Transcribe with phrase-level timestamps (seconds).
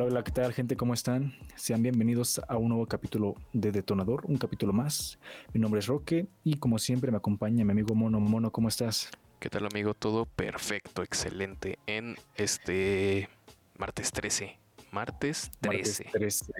[0.00, 0.78] Hola, hola, ¿qué tal gente?
[0.78, 1.34] ¿Cómo están?
[1.56, 5.18] Sean bienvenidos a un nuevo capítulo de Detonador, un capítulo más.
[5.52, 8.18] Mi nombre es Roque y como siempre me acompaña mi amigo Mono.
[8.18, 9.10] Mono, ¿cómo estás?
[9.40, 9.92] ¿Qué tal amigo?
[9.92, 13.28] Todo perfecto, excelente en este
[13.76, 14.56] martes 13.
[14.90, 16.04] Martes 13.
[16.12, 16.54] Martes 13.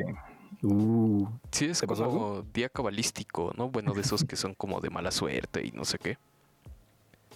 [0.63, 3.71] Uh, sí, es como día cabalístico, ¿no?
[3.71, 6.19] Bueno, de esos que son como de mala suerte y no sé qué.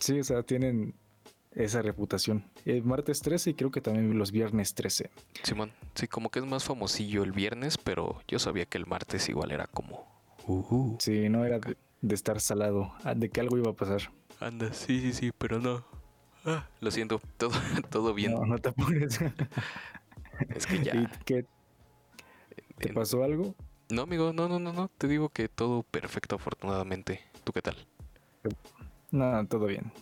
[0.01, 0.93] Sí, o sea, tienen
[1.55, 2.45] esa reputación.
[2.65, 5.11] El martes 13 y creo que también los viernes 13.
[5.43, 9.29] Simón, sí, como que es más famosillo el viernes, pero yo sabía que el martes
[9.29, 10.07] igual era como...
[10.47, 14.11] Uh, sí, no era de, estar salado, ah, de que algo iba a pasar.
[14.41, 15.85] Anda, sí, sí, sí, pero no.
[16.45, 17.53] Ah, lo siento, todo,
[17.91, 18.35] todo bien.
[18.35, 19.21] No, no te apures.
[20.49, 21.11] es que ya...
[21.25, 21.47] ¿Qué,
[22.79, 23.55] ¿Te pasó algo?
[23.91, 24.89] No, amigo, no, no, no, no.
[24.99, 27.21] Te digo que todo perfecto, afortunadamente.
[27.45, 27.77] ¿Tú qué tal?
[29.11, 29.93] No, todo bien.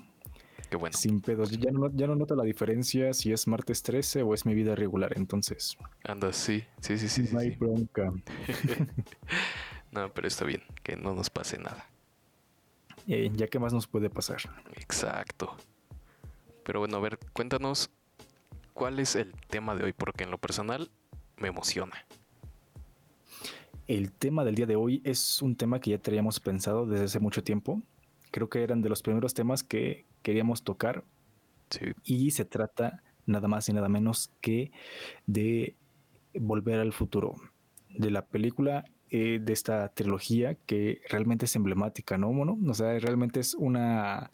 [0.92, 1.50] Sin pedos.
[1.50, 4.74] Ya no, ya no noto la diferencia si es martes 13 o es mi vida
[4.74, 5.76] regular, entonces.
[6.04, 7.28] Anda, sí, sí, sí, sí.
[7.32, 8.12] No hay bronca.
[9.92, 11.86] no, pero está bien, que no nos pase nada.
[13.06, 14.38] Eh, ya que más nos puede pasar.
[14.76, 15.56] Exacto.
[16.64, 17.90] Pero bueno, a ver, cuéntanos
[18.72, 20.90] cuál es el tema de hoy, porque en lo personal
[21.36, 22.06] me emociona.
[23.88, 27.20] El tema del día de hoy es un tema que ya teníamos pensado desde hace
[27.20, 27.82] mucho tiempo.
[28.32, 31.04] Creo que eran de los primeros temas que, queríamos tocar.
[32.04, 34.72] Y se trata nada más y nada menos que
[35.26, 35.76] de
[36.34, 37.34] Volver al futuro,
[37.90, 42.58] de la película eh, de esta trilogía que realmente es emblemática, ¿no, mono?
[42.66, 44.30] O sea, realmente es una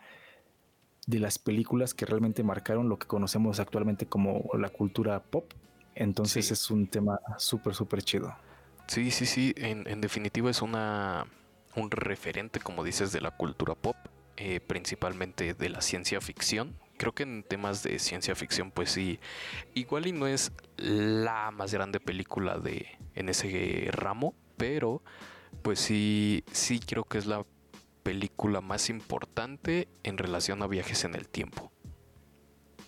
[1.09, 5.53] de las películas que realmente marcaron lo que conocemos actualmente como la cultura pop.
[5.97, 8.33] Entonces es un tema súper, súper chido.
[8.87, 9.53] Sí, sí, sí.
[9.57, 11.27] En, en definitiva es una
[11.77, 13.97] un referente, como dices, de la cultura pop.
[14.41, 16.79] Eh, principalmente de la ciencia ficción.
[16.97, 19.19] Creo que en temas de ciencia ficción, pues sí,
[19.75, 25.03] igual y no es la más grande película de en ese ramo, pero
[25.63, 27.45] pues sí, sí creo que es la
[28.05, 31.73] película más importante en relación a viajes en el tiempo.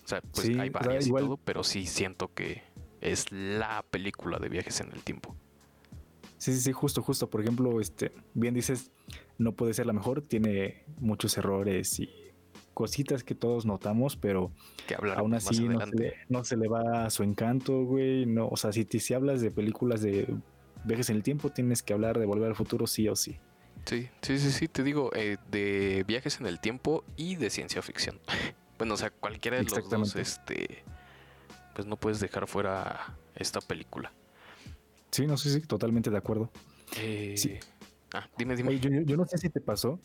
[0.05, 2.63] O sea, pues hay varias y todo, pero sí siento que
[3.01, 5.35] es la película de viajes en el tiempo.
[6.41, 7.29] Sí, sí, sí, justo, justo.
[7.29, 8.89] Por ejemplo, este, bien dices,
[9.37, 12.09] no puede ser la mejor, tiene muchos errores y
[12.73, 14.51] cositas que todos notamos, pero
[14.87, 15.69] que aún así
[16.29, 18.25] no se, le, va a su encanto, güey.
[18.25, 20.35] No, o sea, si, si hablas de películas de
[20.83, 23.37] viajes en el tiempo, tienes que hablar de volver al futuro sí o sí.
[23.85, 27.83] Sí, sí, sí, sí, te digo, eh, de viajes en el tiempo y de ciencia
[27.83, 28.19] ficción.
[28.79, 30.83] bueno, o sea, cualquiera de los dos, este,
[31.75, 34.11] pues no puedes dejar fuera esta película.
[35.11, 36.49] Sí, no sé si totalmente de acuerdo.
[36.97, 37.55] Eh, sí.
[38.13, 38.79] Ah, dime, dime.
[38.79, 39.99] yo, no sé si te pasó,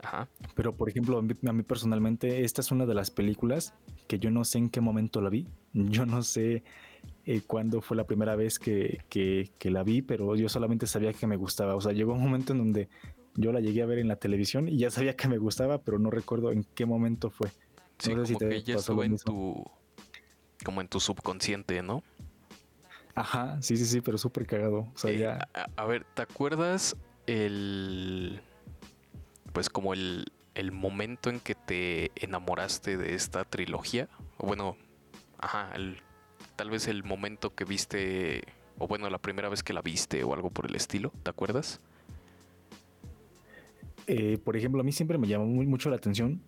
[0.00, 0.28] Ajá.
[0.54, 1.22] pero por ejemplo, a
[1.52, 3.74] mí, personalmente, esta es una de las películas
[4.08, 5.46] que yo no sé en qué momento la vi.
[5.72, 6.64] Yo no sé
[7.26, 11.26] eh, cuándo fue la primera vez que, que, la vi, pero yo solamente sabía que
[11.26, 11.76] me gustaba.
[11.76, 12.88] O sea, llegó un momento en donde
[13.34, 15.98] yo la llegué a ver en la televisión y ya sabía que me gustaba, pero
[15.98, 17.50] no recuerdo en qué momento fue.
[17.98, 19.64] Sí, como que ya estuvo en tu,
[20.64, 22.02] como en tu subconsciente, ¿no?
[23.14, 24.88] Ajá, sí, sí, sí, pero súper cagado.
[24.94, 25.48] O sea, eh, ya...
[25.76, 28.40] a, ver, ¿te acuerdas el.
[29.52, 34.08] Pues como el, el momento en que te enamoraste de esta trilogía?
[34.36, 34.76] O bueno,
[35.38, 35.98] ajá, el,
[36.56, 38.42] tal vez el momento que viste.
[38.78, 41.80] O bueno, la primera vez que la viste o algo por el estilo, ¿te acuerdas?
[44.08, 46.42] Eh, por ejemplo, a mí siempre me llamó muy, mucho la atención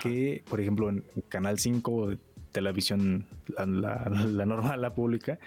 [0.00, 2.12] que, por ejemplo, en Canal 5
[2.54, 3.26] televisión,
[3.58, 5.38] la, la, normal, la pública,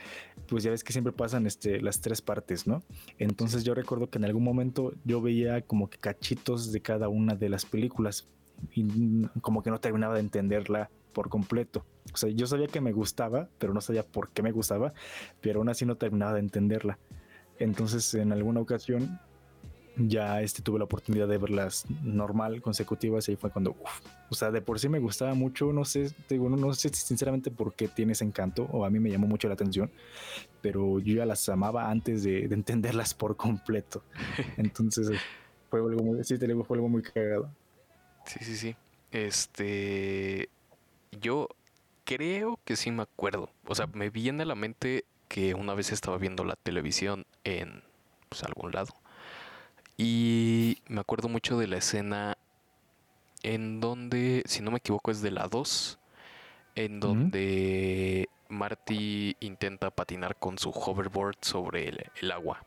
[0.47, 2.84] pues ya ves que siempre pasan este, las tres partes, ¿no?
[3.18, 7.34] Entonces yo recuerdo que en algún momento yo veía como que cachitos de cada una
[7.35, 8.28] de las películas
[8.75, 11.85] y como que no terminaba de entenderla por completo.
[12.13, 14.94] O sea, yo sabía que me gustaba, pero no sabía por qué me gustaba,
[15.41, 17.00] pero aún así no terminaba de entenderla.
[17.57, 19.19] Entonces en alguna ocasión
[19.97, 23.75] ya este, tuve la oportunidad de verlas normal, consecutivas, y ahí fue cuando,
[24.29, 27.73] o sea, de por sí me gustaba mucho, no sé, digo, no, sé sinceramente por
[27.73, 29.91] qué tiene ese encanto, o a mí me llamó mucho la atención,
[30.61, 34.03] pero yo ya las amaba antes de, entenderlas por completo.
[34.57, 35.19] Entonces,
[35.69, 37.50] fue algo muy, sí, te fue algo muy cagado.
[38.25, 38.75] Sí, sí, sí.
[39.11, 40.50] Este,
[41.19, 41.50] yo
[42.03, 45.91] creo que sí me acuerdo, o sea, me viene a la mente que una vez
[45.91, 47.83] estaba viendo la televisión en
[48.29, 48.93] pues, algún lado
[49.97, 52.38] y me acuerdo mucho de la escena
[53.44, 55.99] en donde, si no me equivoco, es de la 2,
[56.75, 61.89] en donde Marty intenta patinar con su hoverboard sobre
[62.21, 62.63] el, agua.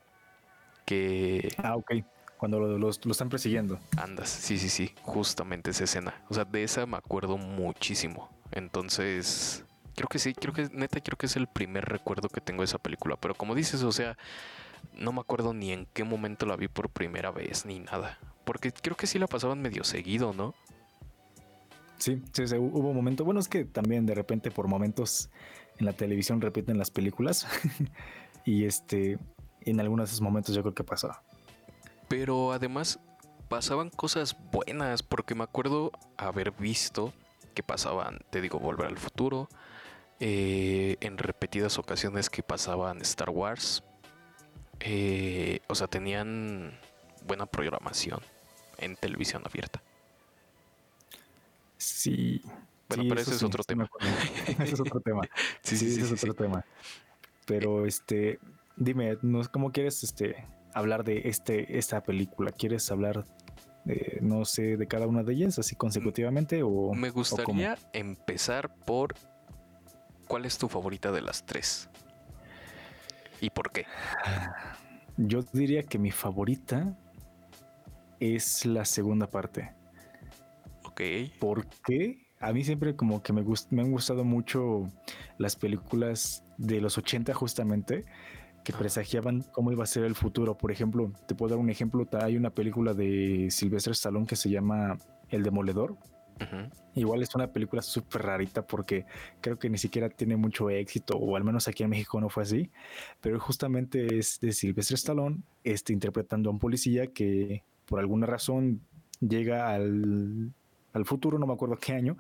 [0.85, 1.55] Que...
[1.59, 1.93] Ah, ok.
[2.37, 3.79] Cuando lo, están persiguiendo.
[3.97, 6.23] Andas, sí, sí, sí, justamente esa escena.
[6.29, 8.31] O sea, de esa me acuerdo muchísimo.
[8.51, 9.65] Entonces,
[10.01, 12.65] Creo que sí, creo que neta, creo que es el primer recuerdo que tengo de
[12.65, 13.17] esa película.
[13.17, 14.17] Pero como dices, o sea,
[14.95, 18.19] no me acuerdo ni en qué momento la vi por primera vez ni nada.
[18.45, 20.55] Porque creo que sí la pasaban medio seguido, ¿no?
[21.99, 23.25] Sí, sí, sí hubo un momento.
[23.25, 25.31] Bueno, es que también de repente por momentos
[25.79, 27.47] en la televisión repiten las películas.
[28.45, 29.19] y este,
[29.63, 31.23] en algunos de esos momentos yo creo que pasaba.
[32.09, 32.99] Pero además
[33.49, 37.13] pasaban cosas buenas, porque me acuerdo haber visto
[37.55, 39.49] que pasaban, te digo, Volver al Futuro,
[40.21, 43.83] eh, en repetidas ocasiones que pasaban Star Wars.
[44.81, 46.73] Eh, o sea, tenían
[47.27, 48.21] buena programación
[48.79, 49.83] en televisión abierta.
[51.77, 52.43] Sí.
[52.89, 53.89] Bueno, pero ese es otro tema.
[54.47, 55.23] ese es otro tema.
[55.63, 56.65] Sí, sí, sí, ese es otro tema.
[57.47, 58.39] Pero este,
[58.77, 59.19] dime,
[59.51, 62.53] ¿cómo quieres este hablar de este esta película?
[62.53, 63.25] ¿Quieres hablar
[63.85, 69.15] de, no sé, de cada una de ellas así consecutivamente o Me gustaría empezar por
[70.27, 71.90] ¿cuál es tu favorita de las tres?
[73.41, 73.87] ¿Y por qué?
[75.17, 76.97] Yo diría que mi favorita
[78.19, 79.73] es la segunda parte.
[80.85, 81.01] Ok.
[81.39, 82.27] ¿Por qué?
[82.41, 84.87] A mí siempre como que me, me han gustado mucho
[85.39, 88.05] las películas de los 80 justamente
[88.65, 90.57] que presagiaban cómo iba a ser el futuro.
[90.57, 94.51] Por ejemplo, te puedo dar un ejemplo, hay una película de Sylvester Stallone que se
[94.51, 94.99] llama
[95.29, 95.97] El Demoledor.
[96.95, 99.07] Igual es una película súper rarita porque
[99.41, 102.43] creo que ni siquiera tiene mucho éxito, o al menos aquí en México no fue
[102.43, 102.71] así,
[103.21, 108.81] pero justamente es de Sylvester Stallone este, interpretando a un policía que por alguna razón
[109.21, 110.53] llega al,
[110.93, 112.17] al futuro, no me acuerdo qué año,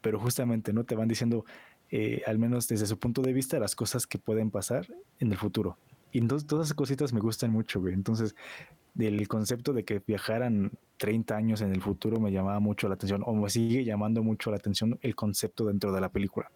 [0.00, 1.44] pero justamente no te van diciendo,
[1.90, 4.86] eh, al menos desde su punto de vista, las cosas que pueden pasar
[5.18, 5.78] en el futuro.
[6.12, 7.94] Y entonces todas esas cositas me gustan mucho, güey.
[7.94, 8.34] Entonces,
[8.94, 13.22] del concepto de que viajaran 30 años en el futuro me llamaba mucho la atención,
[13.26, 16.50] o me sigue llamando mucho la atención el concepto dentro de la película.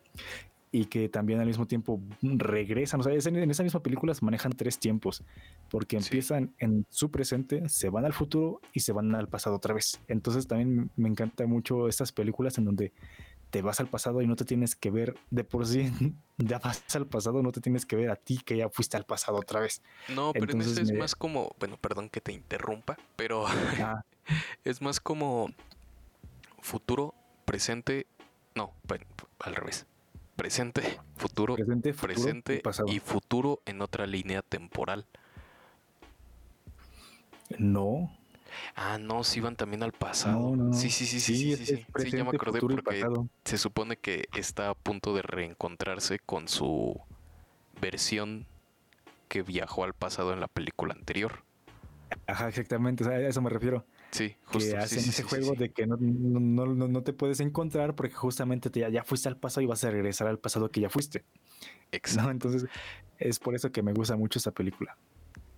[0.72, 4.52] Y que también al mismo tiempo regresan, o sea, en esa misma película se manejan
[4.52, 5.24] tres tiempos,
[5.68, 9.74] porque empiezan en su presente, se van al futuro y se van al pasado otra
[9.74, 10.00] vez.
[10.06, 12.92] Entonces también me encanta mucho estas películas en donde
[13.50, 15.90] te vas al pasado y no te tienes que ver de por sí,
[16.38, 19.04] ya vas al pasado, no te tienes que ver a ti que ya fuiste al
[19.04, 19.82] pasado otra vez.
[20.08, 24.04] No, pero en este es más como, bueno, perdón que te interrumpa, pero ah.
[24.64, 25.50] es más como
[26.60, 27.14] futuro,
[27.44, 28.06] presente,
[28.54, 28.72] no,
[29.40, 29.86] al revés.
[30.36, 35.06] Presente, futuro, presente, presente y, y futuro en otra línea temporal.
[37.58, 38.10] No,
[38.74, 40.54] Ah, no, sí iban también al pasado.
[40.72, 43.04] Sí, sí, sí, sí, sí, sí, sí, ya me acordé porque
[43.44, 47.00] se supone que está a punto de reencontrarse con su
[47.80, 48.46] versión
[49.28, 51.44] que viajó al pasado en la película anterior.
[52.26, 53.84] Ajá, exactamente, a eso me refiero.
[54.10, 54.72] Sí, justo.
[54.72, 58.80] Que hacen ese juego de que no, no, no, te puedes encontrar porque justamente te,
[58.90, 61.24] ya, fuiste al pasado y vas a regresar al pasado que ya fuiste.
[61.92, 62.30] Exacto.
[62.30, 62.66] Entonces,
[63.18, 64.96] es por eso que me gusta mucho esta película.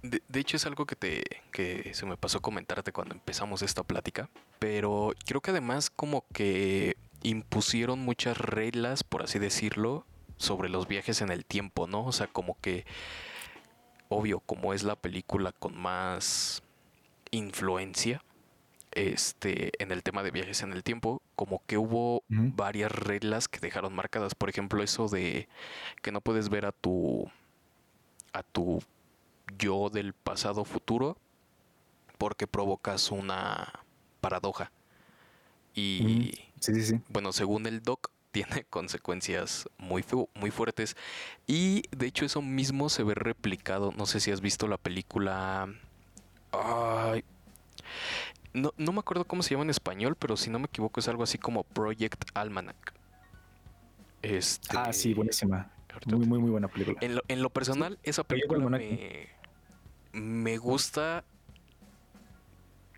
[0.02, 1.22] De, hecho es algo que te
[1.52, 4.28] que se me pasó comentarte cuando empezamos esta plática,
[4.58, 10.04] pero creo que además como que impusieron muchas reglas, por así decirlo,
[10.38, 12.04] sobre los viajes en el tiempo, ¿no?
[12.04, 12.84] O sea, como que
[14.08, 16.62] obvio, como es la película con más
[17.31, 18.22] influencia
[18.93, 23.60] este en el tema de viajes en el tiempo, como que hubo varias reglas que
[23.60, 25.48] dejaron marcadas, por ejemplo, eso de
[26.03, 27.31] que no puedes ver a tu
[28.32, 28.82] a tu
[29.62, 31.16] yo del pasado futuro
[32.19, 33.72] porque provocas una
[34.20, 34.72] paradoja.
[35.74, 36.32] Y
[37.08, 40.04] bueno, según el doc, tiene consecuencias muy,
[40.34, 40.96] muy fuertes.
[41.46, 43.92] Y de hecho eso mismo se ve replicado.
[43.96, 45.69] No sé si has visto la película...
[48.52, 51.08] no, no me acuerdo cómo se llama en español, pero si no me equivoco es
[51.08, 52.94] algo así como Project Almanac.
[54.22, 54.76] Este...
[54.76, 55.70] Ah, sí, buenísima.
[56.06, 56.98] Muy, muy, muy buena película.
[57.00, 59.28] En lo, personal, esa película me,
[60.12, 61.24] me gusta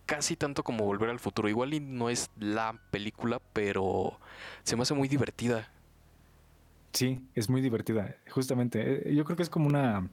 [0.07, 1.49] casi tanto como Volver al Futuro.
[1.49, 4.19] Igual y no es la película, pero
[4.63, 5.71] se me hace muy divertida.
[6.93, 8.17] Sí, es muy divertida.
[8.31, 10.09] Justamente, eh, yo creo que es como una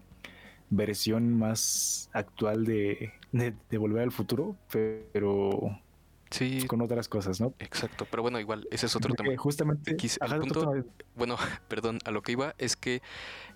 [0.69, 5.79] versión más actual de, de Volver al Futuro, pero
[6.31, 6.65] Sí.
[6.65, 7.53] Con otras cosas, ¿no?
[7.59, 9.35] Exacto, pero bueno, igual, ese es otro tema.
[9.37, 9.97] Justamente.
[11.15, 13.01] bueno, perdón, a lo que iba es que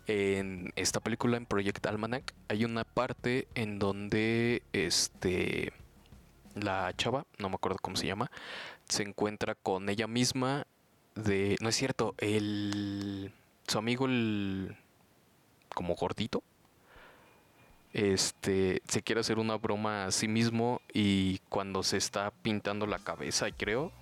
[0.07, 5.71] en esta película, en Project Almanac, hay una parte en donde este
[6.53, 8.29] la chava, no me acuerdo cómo se llama,
[8.87, 10.67] se encuentra con ella misma
[11.15, 11.55] de.
[11.61, 13.31] No es cierto, el.
[13.67, 14.75] su amigo el.
[15.73, 16.43] como gordito
[17.95, 22.99] este se quiere hacer una broma a sí mismo y cuando se está pintando la
[22.99, 23.93] cabeza, creo.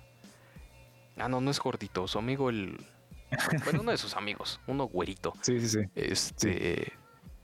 [1.16, 2.76] Ah, no, no es gordito, su amigo el.
[3.62, 5.32] bueno, uno de sus amigos, uno güerito.
[5.42, 5.78] Sí, sí, sí.
[5.94, 6.92] Este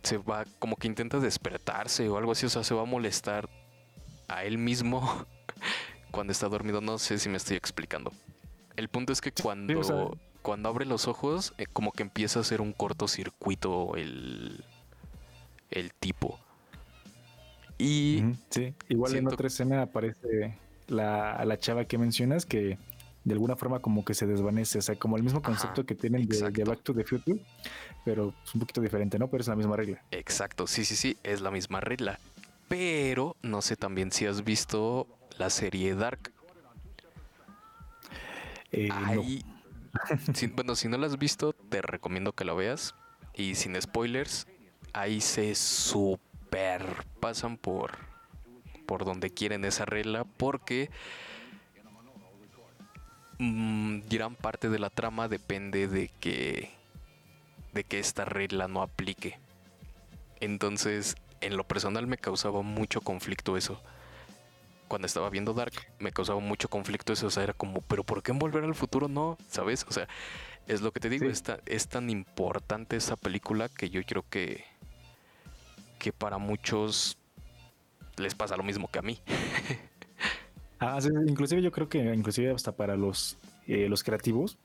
[0.02, 3.48] se va como que intenta despertarse o algo así, o sea, se va a molestar
[4.26, 5.26] a él mismo
[6.10, 6.80] cuando está dormido.
[6.80, 8.12] No sé si me estoy explicando.
[8.74, 12.60] El punto es que cuando, cuando abre los ojos, eh, como que empieza a hacer
[12.60, 14.64] un cortocircuito el,
[15.70, 16.38] el tipo.
[17.78, 18.22] Y.
[18.50, 20.58] Sí, igual en otra escena aparece
[20.88, 22.78] la, la, chava que mencionas que
[23.24, 24.78] de alguna forma como que se desvanece.
[24.78, 27.40] O sea, como el mismo concepto que tienen de, de, Back to the Future,
[28.04, 29.28] pero es un poquito diferente, ¿no?
[29.28, 30.02] Pero es la misma regla.
[30.10, 32.18] Exacto, sí, sí, sí, es la misma regla.
[32.68, 35.06] Pero no sé también si has visto
[35.38, 36.32] la serie Dark.
[38.72, 38.88] Eh,
[40.54, 42.94] bueno, si no la has visto, te recomiendo que la veas.
[43.34, 44.46] Y sin spoilers,
[44.92, 46.84] ahí se super
[47.20, 47.98] pasan por,
[48.86, 50.24] por donde quieren esa regla.
[50.24, 50.90] Porque
[53.38, 56.70] mm, gran parte de la trama depende de que,
[57.72, 59.38] de que esta regla no aplique.
[60.40, 63.80] Entonces, en lo personal me causaba mucho conflicto eso
[64.90, 68.24] cuando estaba viendo Dark me causaba mucho conflicto eso, o sea, era como, pero ¿por
[68.24, 69.38] qué en Volver al Futuro no?
[69.48, 69.86] ¿Sabes?
[69.88, 70.08] O sea,
[70.66, 74.64] es lo que te digo, es tan importante esa película que yo creo que,
[75.98, 77.18] que para muchos
[78.16, 79.18] les pasa lo mismo que a mí.
[80.78, 83.36] ah, sí, inclusive yo creo que inclusive hasta para los,
[83.66, 84.58] eh, los creativos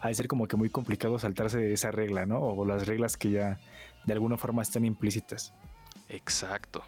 [0.00, 2.40] ha de ser como que muy complicado saltarse de esa regla, ¿no?
[2.40, 3.58] O las reglas que ya
[4.04, 5.52] de alguna forma están implícitas.
[6.08, 6.82] Exacto.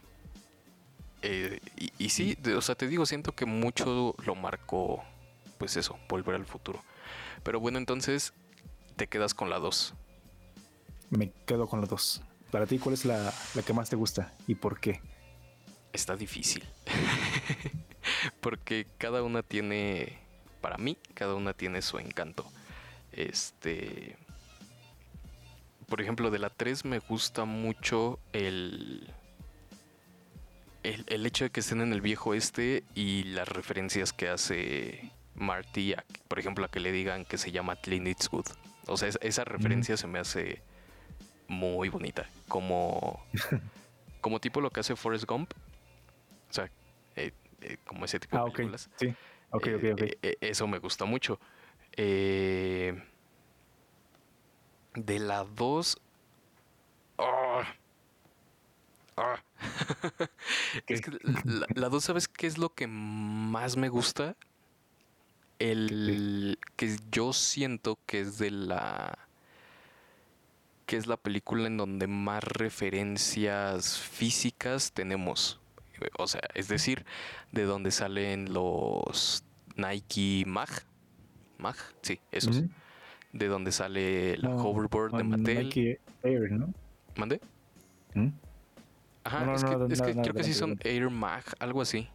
[1.22, 1.60] Eh,
[1.98, 5.02] y, sí, o sea, te digo, siento que mucho lo marcó,
[5.58, 6.82] pues eso, volver al futuro.
[7.42, 8.32] Pero bueno, entonces
[8.98, 9.94] te quedas con la 2.
[11.08, 12.20] Me quedo con la 2.
[12.50, 15.00] Para ti, ¿cuál es la, la, que más te gusta y por qué?
[15.94, 16.64] Está difícil.
[18.40, 20.18] Porque cada una tiene,
[20.60, 22.44] para mí, cada una tiene su encanto.
[23.12, 24.16] Este...
[25.86, 29.10] Por ejemplo, de la 3 me gusta mucho el
[30.82, 35.94] el, hecho de que estén en el viejo este y las referencias que hace Marty,
[36.28, 38.46] por ejemplo, a que le digan que se llama Clint Eastwood.
[38.88, 40.62] O sea, esa referencia se me hace
[41.46, 42.28] muy bonita.
[42.48, 43.22] Como,
[44.20, 45.52] como tipo lo que hace Forrest Gump.
[46.50, 46.70] O sea,
[47.16, 48.90] eh, eh, como ese tipo de ah, películas.
[48.96, 49.14] Sí.
[49.50, 50.02] Ok, ok, ok.
[50.02, 51.38] Eh, eso me gusta mucho.
[51.96, 53.02] de
[54.94, 56.00] la 2.
[57.18, 57.74] Ah.
[60.86, 61.10] es que
[61.74, 64.36] la, dos, ¿sabes qué es lo que más me gusta?
[65.58, 69.18] El que yo siento que es de la.
[70.86, 75.60] que es la película en donde más referencias físicas tenemos.
[76.16, 77.04] O sea, es decir,
[77.52, 79.42] de donde salen los
[79.76, 80.68] Nike Mag.
[81.58, 82.62] Mag, sí, esos.
[83.32, 85.64] De donde sale la hoverboard de Mattel.
[85.64, 86.72] Nike Air, ¿no?
[87.16, 87.40] ¿Mande?
[88.14, 88.28] ¿Mm?
[89.24, 92.08] Ajá, es que, creo que sí son Air Mag, algo así.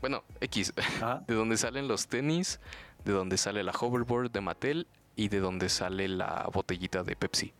[0.00, 0.72] Bueno, X,
[1.26, 2.60] de donde salen los tenis,
[3.04, 7.52] de donde sale la hoverboard de Mattel y de donde sale la botellita de Pepsi.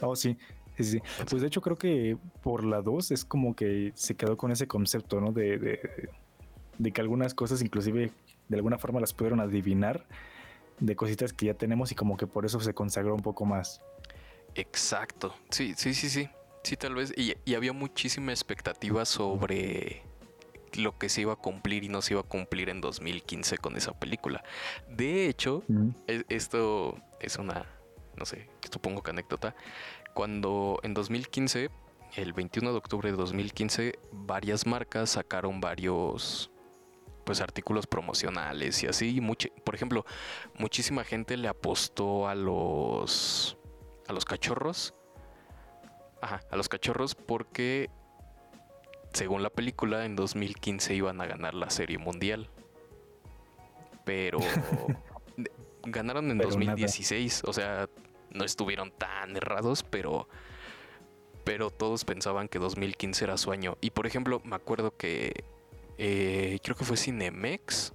[0.00, 0.36] Oh, sí,
[0.76, 1.02] sí, sí.
[1.28, 4.66] Pues de hecho creo que por la 2 es como que se quedó con ese
[4.66, 5.32] concepto, ¿no?
[5.32, 6.10] De, de,
[6.78, 8.10] de que algunas cosas inclusive
[8.48, 10.04] de alguna forma las pudieron adivinar
[10.80, 13.80] de cositas que ya tenemos y como que por eso se consagró un poco más.
[14.54, 15.34] Exacto.
[15.50, 16.28] Sí, sí, sí, sí.
[16.62, 17.12] Sí, tal vez.
[17.16, 20.02] Y, había muchísima expectativa sobre
[20.74, 23.76] lo que se iba a cumplir y no se iba a cumplir en 2015 con
[23.76, 24.42] esa película.
[24.88, 25.62] De hecho,
[26.06, 27.66] e, esto es una,
[28.16, 29.54] no sé, supongo que anécdota.
[30.14, 31.70] Cuando en 2015,
[32.16, 36.50] el 21 de octubre de 2015, varias marcas sacaron varios
[37.24, 39.20] pues artículos promocionales y así.
[39.64, 40.04] por ejemplo,
[40.58, 43.56] muchísima gente le apostó a los
[44.08, 44.94] a los cachorros.
[46.22, 47.90] Ajá, a los cachorros porque
[49.12, 52.48] según la película en 2015 iban a ganar la serie mundial.
[54.04, 54.38] Pero
[55.84, 57.88] ganaron en 2016, o sea,
[58.30, 60.28] no estuvieron tan errados, pero
[61.44, 63.76] pero todos pensaban que 2015 era su año.
[63.80, 65.44] Y por ejemplo, me acuerdo que
[65.98, 67.92] eh, creo que fue Cinemex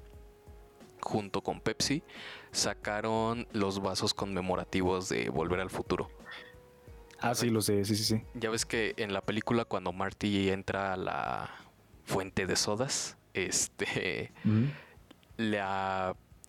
[1.02, 2.04] junto con Pepsi
[2.52, 6.10] sacaron los vasos conmemorativos de Volver al Futuro.
[7.20, 8.22] Ah, sí, lo sé, sí, sí, sí.
[8.36, 11.50] Ya ves que en la película cuando Marty entra a la
[12.06, 14.32] fuente de sodas, este,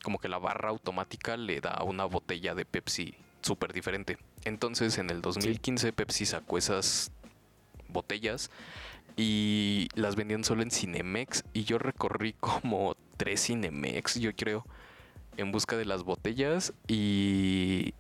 [0.03, 4.19] como que la barra automática le da una botella de Pepsi súper diferente.
[4.45, 7.13] Entonces en el 2015 Pepsi sacó esas
[7.89, 8.51] botellas
[9.17, 14.65] y las vendían solo en Cinemex y yo recorrí como tres Cinemex, yo creo,
[15.37, 17.95] en busca de las botellas y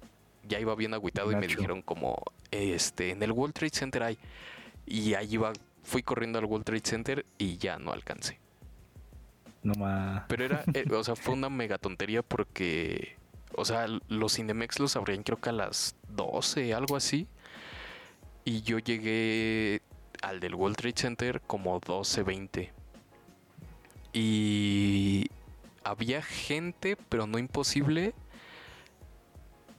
[0.48, 4.18] ya iba bien agüitado y me dijeron como, este, en el World Trade Center hay.
[4.86, 5.52] Y ahí iba,
[5.82, 8.38] fui corriendo al World Trade Center y ya no alcancé.
[9.62, 10.24] No más.
[10.28, 13.16] Pero era, eh, o sea, fue una mega tontería porque,
[13.54, 17.26] o sea, los Cinemex los abrían creo que a las 12, algo así.
[18.44, 19.82] Y yo llegué
[20.22, 22.70] al del World Trade Center como 12.20.
[24.12, 25.26] Y
[25.84, 28.14] había gente, pero no imposible.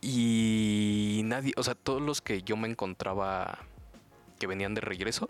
[0.01, 3.59] Y nadie, o sea, todos los que yo me encontraba
[4.39, 5.29] que venían de regreso,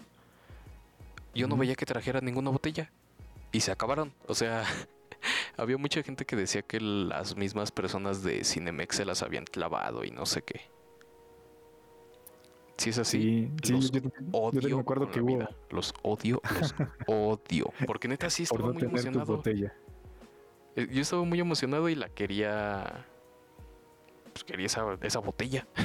[1.34, 2.92] yo no veía que trajeran ninguna botella.
[3.52, 4.14] Y se acabaron.
[4.28, 4.64] O sea,
[5.58, 10.04] había mucha gente que decía que las mismas personas de Cinemex se las habían clavado
[10.04, 10.62] y no sé qué.
[12.78, 14.62] Si es así, Sí, los yo, yo- odio.
[14.62, 15.48] yo me acuerdo con que hubo.
[15.72, 16.74] Los odio, los
[17.08, 17.74] odio.
[17.86, 19.36] Porque neta sí por estaba no muy tener tu emocionado.
[19.38, 19.74] botella.
[20.76, 23.06] Eh, Yo estaba muy emocionado y la quería.
[24.40, 25.68] Pues quería esa, esa botella.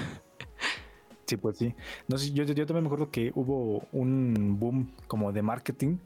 [1.26, 1.74] Sí, pues sí.
[2.06, 5.96] No sé, yo, también me acuerdo que hubo un boom como de marketing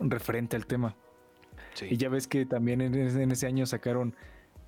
[0.00, 0.96] referente al tema.
[1.74, 1.88] Sí.
[1.90, 4.16] Y ya ves que también en ese, en ese año sacaron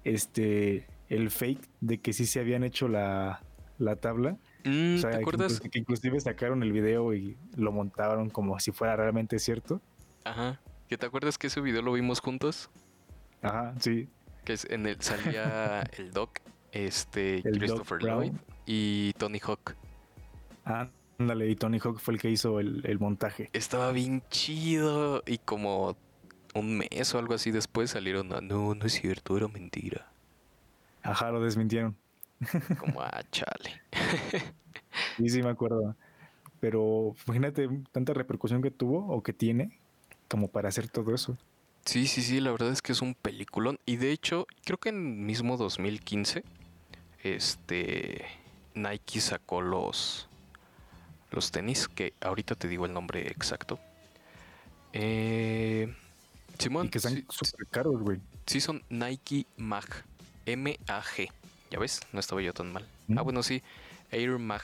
[0.05, 3.43] este el fake de que sí se habían hecho la,
[3.79, 4.37] la tabla.
[4.67, 5.59] Mm, O sea, ¿Te acuerdas?
[5.59, 9.81] que inclusive sacaron el video y lo montaron como si fuera realmente cierto.
[10.25, 10.61] Ajá.
[10.87, 12.69] ¿Que te acuerdas que ese video lo vimos juntos?
[13.41, 14.11] Ajá, sí.
[14.45, 16.41] Que es- en el salía el Doc,
[16.77, 18.03] este, El Christopher.
[18.03, 18.33] Lloyd
[18.67, 19.75] y Tony Hawk.
[20.65, 23.51] Ah, ándale, y Tony Hawk fue el que hizo el, el montaje.
[23.53, 25.23] Estaba bien chido.
[25.27, 25.97] Y como
[26.55, 30.11] un mes o algo así después salieron a, no, no es cierto, era mentira.
[31.03, 31.97] Ajá, lo desmintieron.
[32.79, 33.81] Como, ah, chale.
[35.17, 35.95] Sí, sí, me acuerdo.
[36.61, 39.79] Pero imagínate tanta repercusión que tuvo o que tiene
[40.29, 41.37] como para hacer todo eso.
[41.85, 43.79] Sí, sí, sí, la verdad es que es un peliculón.
[43.87, 46.43] Y de hecho, creo que en mismo 2015,
[47.35, 48.25] este,
[48.75, 50.29] Nike sacó los,
[51.31, 53.79] los tenis, que ahorita te digo el nombre exacto.
[54.93, 55.95] Eh,
[56.59, 58.19] Simón, y que están sí, súper caros, güey.
[58.47, 59.87] sí son Nike Mag,
[60.47, 61.31] M-A-G.
[61.71, 62.01] ¿Ya ves?
[62.13, 62.87] No estaba yo tan mal.
[63.09, 63.19] ¿Mm?
[63.19, 63.63] Ah, bueno, sí,
[64.11, 64.63] Air Mag.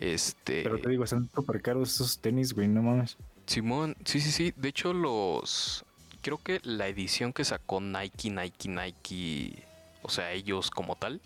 [0.00, 0.62] Este...
[0.62, 3.16] Pero te digo, están súper caros esos tenis, güey, no mames.
[3.46, 4.52] Simón, sí, sí, sí.
[4.56, 5.84] De hecho, los.
[6.20, 9.67] Creo que la edición que sacó Nike, Nike, Nike.
[10.02, 11.20] O sea, ellos como tal.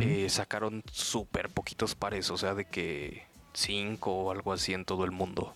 [0.00, 2.30] Eh, sacaron súper poquitos pares.
[2.30, 3.24] O sea, de que.
[3.52, 5.54] Cinco o algo así en todo el mundo.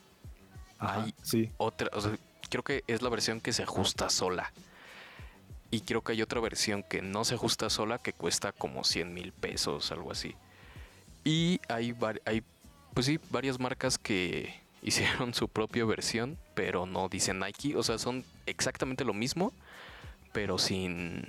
[0.79, 1.51] Ajá, hay- sí.
[1.57, 1.89] Otra.
[1.93, 2.17] O sea,
[2.49, 4.53] creo que es la versión que se ajusta sola.
[5.73, 9.13] Y creo que hay otra versión que no se ajusta sola que cuesta como 100
[9.13, 10.35] mil pesos, algo así.
[11.25, 12.43] Y hay, hay,
[12.95, 17.77] pues sí, varias marcas que hicieron su propia versión, pero no dicen Nike.
[17.77, 19.53] O sea, son exactamente lo mismo,
[20.33, 21.27] pero sin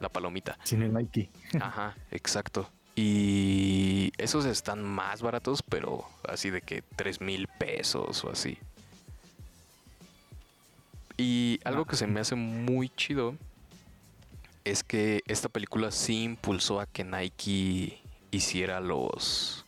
[0.00, 0.58] la palomita.
[0.64, 1.30] Sin el Nike.
[1.60, 2.68] Ajá, exacto.
[2.96, 8.58] Y esos están más baratos, pero así de que 3 mil pesos o así.
[11.16, 13.36] Y algo que se me hace muy chido
[14.64, 19.64] es que esta película sí impulsó a que Nike hiciera los...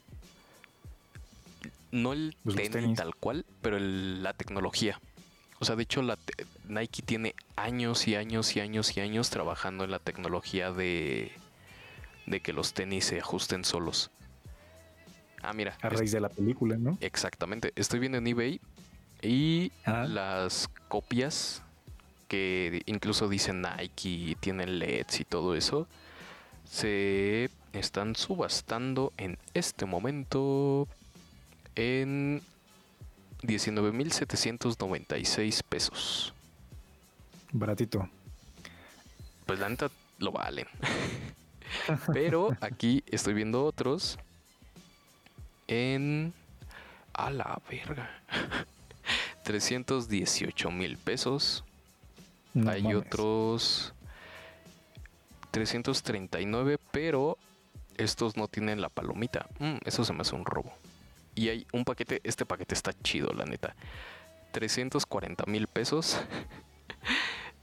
[1.90, 2.96] No el los tenis, tenis.
[2.96, 4.98] tal cual, pero el- la tecnología.
[5.60, 9.30] O sea, de hecho, la te- Nike tiene años y años y años y años
[9.30, 11.32] trabajando en la tecnología de,
[12.26, 14.10] de que los tenis se ajusten solos.
[15.42, 15.76] Ah, mira.
[15.82, 16.96] A es- raíz de la película, ¿no?
[17.00, 17.72] exactamente.
[17.76, 18.60] Estoy viendo en eBay
[19.22, 20.06] y Ah.
[20.08, 21.62] las copias
[22.28, 25.86] que incluso dicen Nike tienen LEDs y todo eso
[26.64, 30.88] se están subastando en este momento
[31.74, 32.40] en
[33.42, 36.32] 19.796 pesos.
[37.52, 38.08] Baratito.
[39.46, 40.66] Pues la neta lo valen.
[42.12, 44.18] Pero aquí estoy viendo otros
[45.68, 46.32] en...
[47.14, 48.10] A la verga.
[49.44, 51.64] 318 mil pesos.
[52.54, 52.98] No Hay mames.
[52.98, 53.94] otros
[55.50, 57.36] 339, pero
[57.98, 59.46] estos no tienen la palomita.
[59.58, 60.72] Mm, eso se me hace un robo.
[61.34, 63.74] Y hay un paquete, este paquete está chido, la neta.
[64.52, 66.18] 340 mil pesos.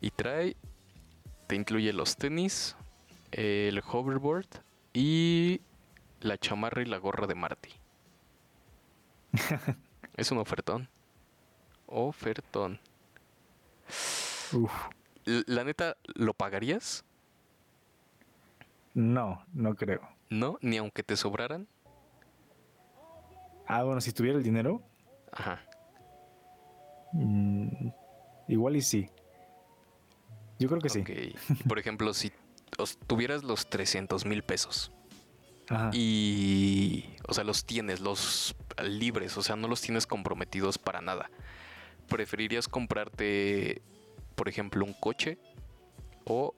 [0.01, 0.55] Y trae,
[1.47, 2.75] te incluye los tenis,
[3.31, 4.47] el hoverboard
[4.93, 5.61] y
[6.21, 7.71] la chamarra y la gorra de Marty.
[10.17, 10.89] es un ofertón.
[11.87, 12.79] Ofertón.
[14.53, 14.71] Uf.
[15.25, 17.03] La neta, ¿lo pagarías?
[18.93, 20.01] No, no creo.
[20.29, 20.57] ¿No?
[20.61, 21.67] Ni aunque te sobraran.
[23.67, 24.81] Ah, bueno, si tuviera el dinero,
[25.31, 25.61] Ajá.
[27.11, 27.89] Mm,
[28.47, 29.09] igual y sí.
[30.59, 31.03] Yo creo que sí.
[31.67, 32.31] Por ejemplo, si
[33.07, 34.91] tuvieras los 300 mil pesos
[35.69, 35.89] Ajá.
[35.93, 41.31] y, o sea, los tienes, los libres, o sea, no los tienes comprometidos para nada.
[42.07, 43.81] ¿Preferirías comprarte,
[44.35, 45.37] por ejemplo, un coche
[46.25, 46.53] o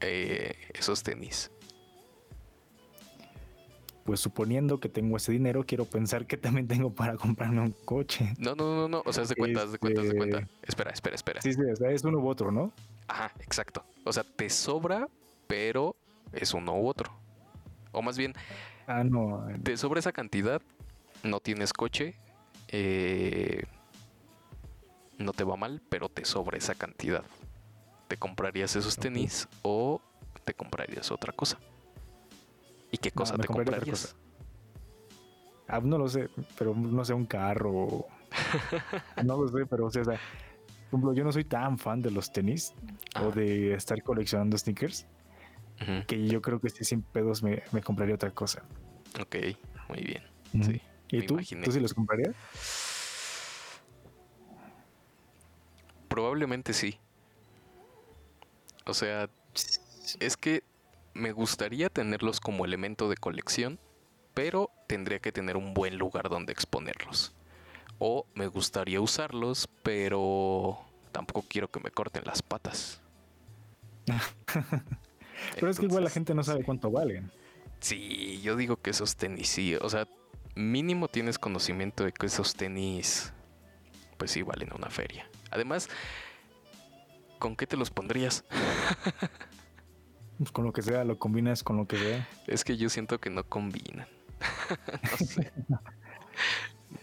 [0.00, 1.50] eh, esos tenis?
[4.04, 8.34] Pues suponiendo que tengo ese dinero, quiero pensar que también tengo para comprarme un coche.
[8.38, 10.38] No, no, no, no, o sea, haz de cuenta, haz de cuenta, haz de cuenta.
[10.40, 11.40] Este- Espera, espera, espera.
[11.42, 12.72] Sí, sí, o sea, es uno u otro, ¿no?
[13.08, 13.84] Ajá, exacto.
[14.04, 15.08] O sea, te sobra,
[15.46, 15.94] pero
[16.32, 17.12] es uno u otro.
[17.92, 18.34] O más bien,
[18.86, 19.46] Ah, no.
[19.62, 20.60] te sobra esa cantidad,
[21.22, 22.16] no tienes coche,
[22.68, 23.64] eh,
[25.18, 27.24] no te va mal, pero te sobra esa cantidad.
[28.08, 30.00] ¿Te comprarías esos tenis o
[30.44, 31.58] te comprarías otra cosa?
[32.90, 34.14] ¿Y qué cosa te comprarías?
[35.66, 38.06] Ah, no lo sé, pero no sé, un carro.
[39.24, 40.53] no lo sé, pero o sea, o sea, por
[40.94, 42.74] ejemplo, yo no soy tan fan de los tenis
[43.20, 45.06] o de estar coleccionando sneakers
[46.06, 48.62] que yo creo que sí, sin pedos me, me compraría otra cosa.
[49.20, 49.36] Ok,
[49.88, 50.22] muy bien.
[50.62, 50.80] Sí.
[51.08, 51.34] ¿Y me tú?
[51.34, 51.64] imaginé.
[51.64, 52.34] ¿Tú sí los comprarías?
[56.08, 56.98] Probablemente sí.
[58.86, 59.28] O sea,
[60.20, 60.62] es que
[61.12, 63.80] me gustaría tenerlos como elemento de colección,
[64.32, 67.34] pero tendría que tener un buen lugar donde exponerlos.
[67.98, 70.78] O me gustaría usarlos, pero
[71.12, 73.00] tampoco quiero que me corten las patas.
[75.54, 77.30] Pero es que igual la gente no sabe cuánto valen.
[77.80, 79.74] Sí, yo digo que esos tenis sí.
[79.76, 80.06] O sea,
[80.54, 83.32] mínimo tienes conocimiento de que esos tenis,
[84.16, 85.28] pues sí, valen una feria.
[85.50, 85.88] Además,
[87.38, 88.44] ¿con qué te los pondrías?
[90.38, 92.28] Pues con lo que sea, lo combinas con lo que sea.
[92.46, 94.08] Es que yo siento que no combinan.
[95.10, 95.52] no sé.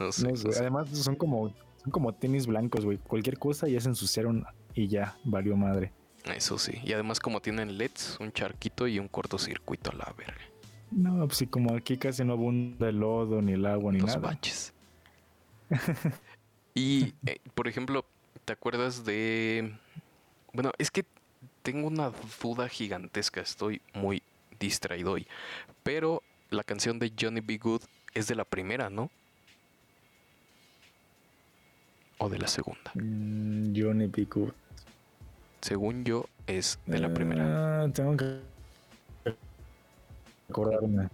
[0.02, 0.32] No sé.
[0.32, 0.52] No.
[0.58, 2.98] Además, son como, son como tenis blancos, güey.
[2.98, 5.92] Cualquier cosa ya se ensuciaron y ya valió madre.
[6.26, 6.74] Eso sí.
[6.84, 10.42] Y además como tienen LEDs, un charquito y un cortocircuito a la verga.
[10.92, 14.08] No, pues sí, como aquí casi no abunda el lodo, ni el agua, ni Los
[14.08, 14.20] nada.
[14.20, 14.74] baches.
[16.76, 18.06] y, eh, por ejemplo,
[18.46, 19.74] ¿te acuerdas de...
[20.54, 21.06] Bueno, es que
[21.64, 22.12] tengo una
[22.42, 23.42] duda gigantesca.
[23.42, 24.22] Estoy muy
[24.60, 25.28] distraído hoy.
[25.84, 27.58] Pero la canción de Johnny B.
[27.58, 27.84] Good
[28.14, 29.10] es de la primera, ¿no?
[32.24, 32.92] O de la segunda.
[32.94, 34.26] Mm, Johnny B.
[34.26, 34.52] Good.
[35.62, 37.84] Según yo, es de la primera.
[37.84, 38.42] Ah, tengo que
[40.48, 41.10] acordarme.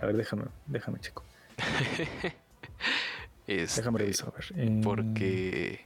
[0.00, 1.24] A ver, déjame, déjame, chico.
[3.46, 4.44] Este, Déjame revisar, a ver.
[4.54, 5.84] Eh, Porque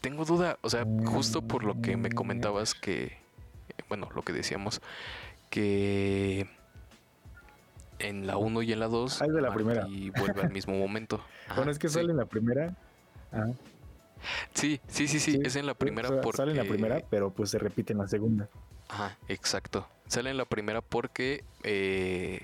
[0.00, 3.16] tengo duda, o sea, justo por lo que me comentabas que,
[3.88, 4.80] bueno, lo que decíamos,
[5.50, 6.46] que
[7.98, 9.86] en la 1 y en la 2 Ah, es de la primera.
[10.18, 11.22] vuelve al mismo momento.
[11.48, 11.94] Bueno, Ajá, es que sí.
[11.94, 12.74] sale en la primera.
[13.32, 13.46] Ah,
[14.52, 16.38] Sí, sí, sí, sí, sí, es en la o primera sea, porque...
[16.38, 18.48] Sale en la primera, pero pues se repite en la segunda.
[18.88, 19.86] Ajá, exacto.
[20.08, 22.40] Sale en la primera porque eh,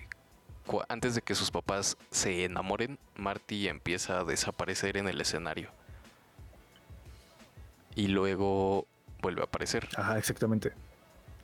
[0.88, 5.70] antes de que sus papás se enamoren, Marty empieza a desaparecer en el escenario.
[7.96, 8.86] Y luego
[9.20, 9.88] vuelve a aparecer.
[9.96, 10.72] Ajá, exactamente.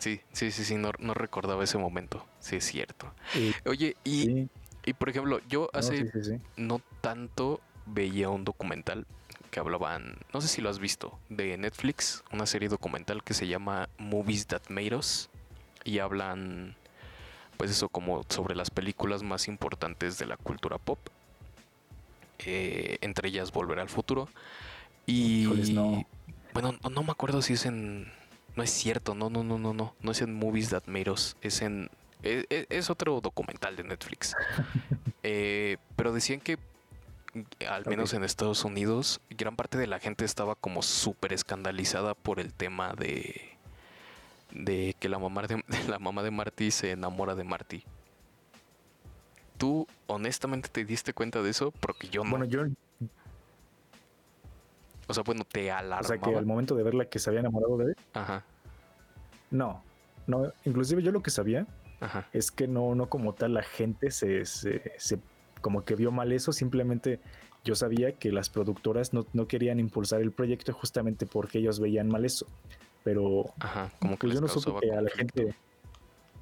[0.01, 2.27] Sí, sí, sí, sí, no, no recordaba ese momento.
[2.41, 3.13] Sí, es cierto.
[3.35, 4.49] Y, Oye, y, sí,
[4.87, 6.41] y por ejemplo, yo no, hace sí, sí, sí.
[6.57, 9.07] no tanto veía un documental
[9.51, 13.47] que hablaban, no sé si lo has visto, de Netflix, una serie documental que se
[13.47, 15.29] llama Movies That Made Us
[15.85, 16.77] y hablan
[17.59, 20.99] pues eso como sobre las películas más importantes de la cultura pop.
[22.47, 24.29] Eh, entre ellas Volver al Futuro
[25.05, 26.07] y Híjoles, no.
[26.55, 28.11] bueno, no, no me acuerdo si es en
[28.61, 31.35] no es cierto, no, no, no, no, no, no es en Movies That Made Us,
[31.41, 31.89] es en
[32.23, 34.35] es, es- es otro documental de Netflix.
[35.23, 36.59] Eh, pero decían que
[37.69, 42.39] al menos en Estados Unidos, gran parte de la gente estaba como súper escandalizada por
[42.41, 43.57] el tema de
[44.51, 47.83] de que la mamá de, la mamá de Marty se enamora de Marty.
[49.57, 51.71] ¿Tú honestamente te diste cuenta de eso?
[51.71, 52.31] Porque yo no.
[52.31, 52.65] Bueno, yo,
[55.11, 56.03] o sea, bueno, te o alarmaba.
[56.03, 58.45] sea, que al momento de verla que se había enamorado de él, Ajá,
[59.51, 59.83] no.
[60.27, 61.67] No, inclusive yo lo que sabía
[62.01, 62.29] ajá.
[62.33, 65.19] es que no, no como tal la gente se, se, se-
[65.61, 67.21] como que vio mal eso, simplemente
[67.65, 72.09] yo sabía que las productoras no, no querían impulsar el proyecto justamente porque ellos veían
[72.09, 72.47] mal eso.
[73.03, 75.41] Pero Ajá, como que pues yo no supe que a la conflicto.
[75.43, 75.57] gente.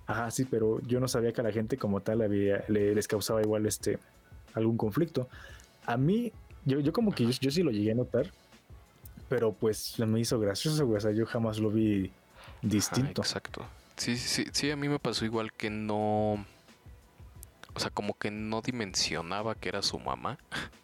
[0.07, 3.09] Ajá, sí, pero yo no sabía que a la gente como tal había, le- les
[3.09, 3.99] causaba igual este
[4.55, 5.29] algún conflicto.
[5.87, 6.33] A mí,
[6.65, 8.31] yo, yo como que yo, yo sí lo llegué a notar,
[9.29, 10.99] pero pues se me hizo gracioso, güey.
[10.99, 13.23] O sea, yo jamás lo vi Ajá, distinto.
[13.23, 13.65] exacto.
[13.97, 16.45] Sí, sí, sí, sí, a mí me pasó igual que no.
[17.75, 20.39] O sea, como que no dimensionaba que era su mamá.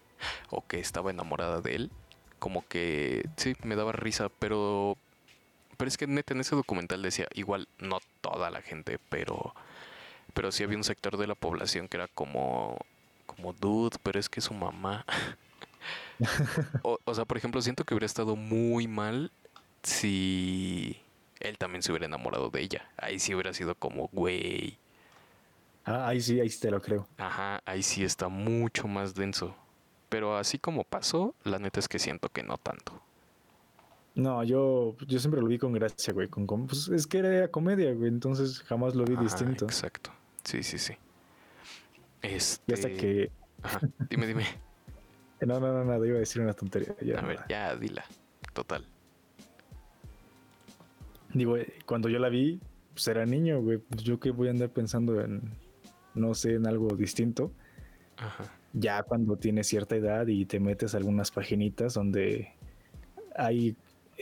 [0.51, 1.91] o que estaba enamorada de él,
[2.39, 4.97] como que sí, me daba risa, pero
[5.77, 9.55] pero es que neta en ese documental decía, igual no toda la gente, pero
[10.35, 12.79] pero sí había un sector de la población que era como
[13.27, 15.05] como dude, pero es que su mamá
[16.83, 19.31] o, o sea, por ejemplo, siento que hubiera estado muy mal
[19.83, 21.01] si
[21.41, 22.89] él también se hubiera enamorado de ella.
[22.97, 24.79] Ahí sí hubiera sido como, güey.
[25.85, 27.07] Ah, ahí sí, ahí sí te lo creo.
[27.19, 29.55] Ajá, ahí sí está mucho más denso.
[30.09, 33.01] Pero así como pasó, la neta es que siento que no tanto.
[34.15, 36.29] No, yo, yo siempre lo vi con gracia, güey.
[36.29, 38.09] Con, con- pues es que era comedia, güey.
[38.09, 39.65] Entonces jamás lo vi distinto.
[39.65, 40.11] Exacto.
[40.45, 40.95] Sí, sí, sí.
[42.23, 42.63] Este...
[42.67, 43.33] Y hasta que.
[43.63, 44.45] Ajá, dime, dime.
[45.47, 46.95] No, no, no, nada, iba a decir una tontería.
[47.01, 48.05] Ya, A ver, ya, dila.
[48.53, 48.87] Total.
[51.33, 52.61] Digo, eh, cuando yo la vi,
[52.93, 53.79] pues era niño, güey.
[53.79, 55.43] Pues yo que voy a andar pensando en,
[56.15, 57.53] no sé, en algo distinto.
[58.17, 58.45] Ajá.
[58.73, 62.53] Ya cuando tienes cierta edad y te metes a algunas paginitas donde
[63.37, 63.77] hay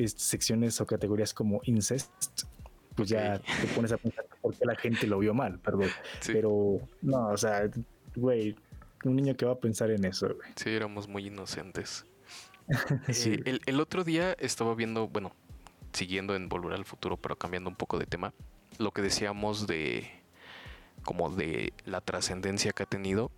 [0.07, 2.11] secciones o categorías como incest,
[2.95, 5.89] pues ya te pones a pensar por qué la gente lo vio mal, perdón.
[6.21, 7.71] Sí, Pero, no, o sea,
[8.15, 8.57] güey,
[9.05, 10.51] un niño que va a pensar en eso, güey.
[10.57, 12.07] sí, éramos muy inocentes.
[13.12, 13.33] Sí.
[13.33, 15.33] Eh, el, el otro día estaba viendo, bueno,
[15.93, 18.33] siguiendo en Volver al Futuro, pero cambiando un poco de tema,
[18.79, 20.09] lo que decíamos de
[21.05, 23.31] como de la trascendencia que ha tenido.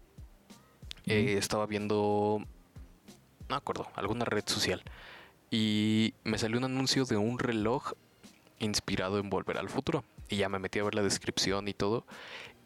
[1.06, 4.82] Eh, estaba viendo, no me acuerdo, alguna red social
[5.50, 7.92] y me salió un anuncio de un reloj
[8.58, 12.06] inspirado en Volver al Futuro y ya me metí a ver la descripción y todo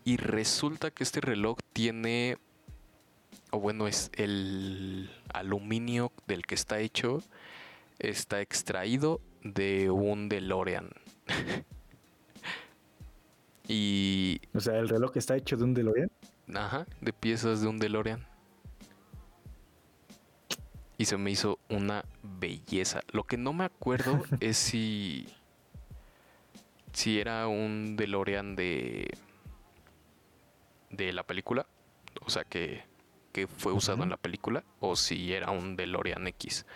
[0.05, 2.39] y resulta que este reloj tiene
[3.51, 7.23] o bueno, es el aluminio del que está hecho,
[7.99, 10.91] está extraído de un DeLorean.
[13.69, 16.11] y, O sea, el reloj está hecho de un DeLorean.
[16.55, 18.27] ajá, de piezas de un DeLorean.
[20.97, 23.03] Y se me hizo una belleza.
[23.13, 25.27] Lo que no me acuerdo es si
[26.93, 29.09] si era un DeLorean de
[30.91, 31.67] de la película,
[32.23, 32.88] o sea que
[33.39, 36.67] que fue usado en la película o si era un DeLorean X.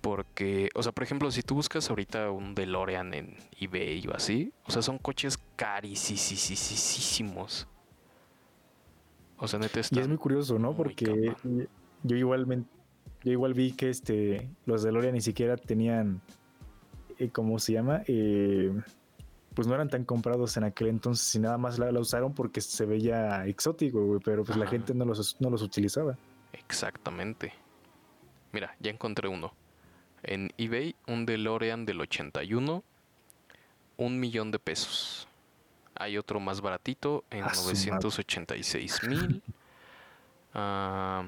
[0.00, 4.52] Porque, o sea, por ejemplo, si tú buscas ahorita un DeLorean en eBay o así,
[4.66, 7.68] o sea, son coches carísimos.
[9.38, 10.68] O sea, neta Y está es muy curioso, ¿no?
[10.72, 11.68] muy Porque cabrón.
[12.02, 12.64] yo igual me-
[13.24, 16.20] yo igual vi que este los DeLorean ni siquiera tenían
[17.18, 18.02] eh, ¿cómo se llama?
[18.08, 18.72] Eh,
[19.54, 22.60] pues no eran tan comprados en aquel entonces y nada más la, la usaron porque
[22.60, 26.16] se veía exótico, güey, pero pues la gente no los, no los utilizaba.
[26.52, 27.52] Exactamente.
[28.52, 29.54] Mira, ya encontré uno.
[30.22, 32.84] En eBay, un DeLorean del 81,
[33.96, 35.26] un millón de pesos.
[35.94, 37.86] Hay otro más baratito en Ah, su madre.
[37.90, 39.42] 986 mil.
[40.54, 41.24] ah,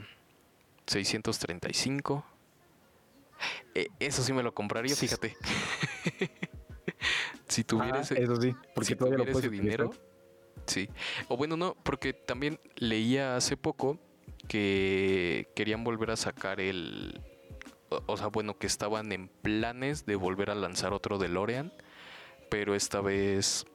[0.87, 2.25] 635.
[3.75, 5.37] Eh, eso sí me lo compraría, fíjate.
[7.55, 9.91] si tuviera Ah, ese, eso sí, porque si todavía tuviera ese dinero,
[10.67, 10.89] sí.
[11.29, 14.01] O bueno, no, porque también leía hace poco
[14.49, 17.21] que querían volver a sacar el...
[17.91, 21.73] O, o sea, bueno, que estaban en planes de volver a lanzar otro DeLorean,
[22.51, 23.67] pero esta vez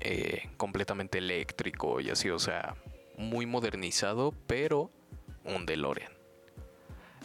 [0.00, 2.74] eh, completamente eléctrico y así, o sea,
[3.16, 4.90] muy modernizado, pero
[5.44, 6.12] un DeLorean.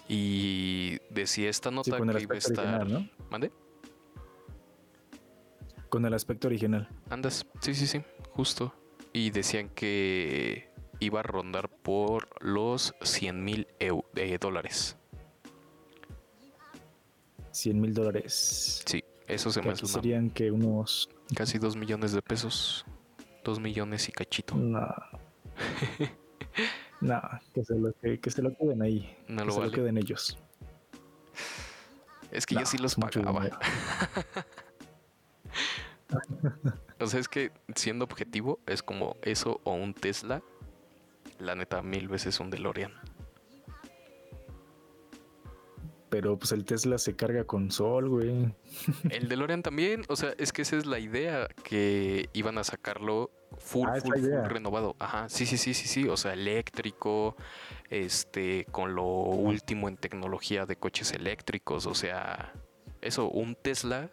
[0.08, 2.88] Y decía esta Sí, nota el que iba a estar...
[3.32, 3.52] ¿Mande?
[5.96, 6.90] Con el aspecto original.
[7.10, 8.76] Andas, sí, sí, sí, justo.
[9.14, 13.66] Y decían que iba a rondar por los 100 mil
[14.42, 14.98] dólares.
[17.52, 18.84] 100 mil dólares.
[18.86, 21.10] Sí, eso se Que me hace serían que unos...
[21.34, 22.86] casi 2 millones de pesos.
[23.46, 24.54] 2 millones y cachito.
[24.56, 24.94] No.
[27.00, 27.22] no,
[27.54, 29.16] que se lo, que, que se lo queden ahí.
[29.30, 29.72] No que lo se vale.
[29.72, 30.38] lo queden ellos.
[32.32, 33.48] Es que No, yo sí los pagaba.
[37.00, 40.42] O sea, es que siendo objetivo, es como eso o un Tesla.
[41.40, 42.94] La neta, mil veces un DeLorean.
[46.10, 48.56] Pero pues el Tesla se carga con sol, güey.
[49.10, 53.32] El DeLorean también, o sea, es que esa es la idea, que iban a sacarlo
[53.58, 54.96] full, Ah, full, full renovado.
[55.00, 57.36] Ajá, sí, sí, sí, sí, sí, o sea, eléctrico,
[57.90, 62.54] este, con lo último en tecnología de coches eléctricos, o sea,
[63.02, 64.10] eso, un Tesla,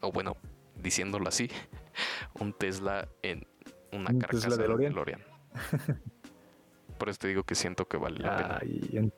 [0.00, 0.36] o bueno,
[0.82, 1.48] diciéndolo así,
[2.40, 3.46] un Tesla en
[3.92, 4.92] una Un carcasa Tesla de DeLorean.
[4.92, 5.22] DeLorean.
[6.98, 8.60] Por eso te digo que siento que vale la pena.
[8.92, 9.12] En-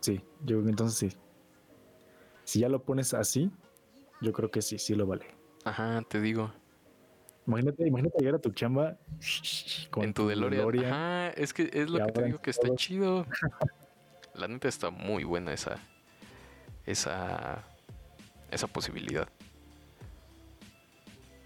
[0.00, 1.18] Sí, yo entonces sí.
[2.44, 3.50] Si ya lo pones así,
[4.20, 5.26] yo creo que sí, sí lo vale.
[5.64, 6.52] Ajá, te digo.
[7.46, 8.96] Imagínate, imagínate llegar a tu chamba
[9.90, 10.58] con en tu DeLorean.
[10.60, 10.92] DeLorean.
[10.92, 13.26] Ajá, es que es lo que te digo que está todo- chido.
[14.34, 15.78] La neta está muy buena esa.
[16.84, 17.64] Esa.
[18.50, 19.28] Esa posibilidad.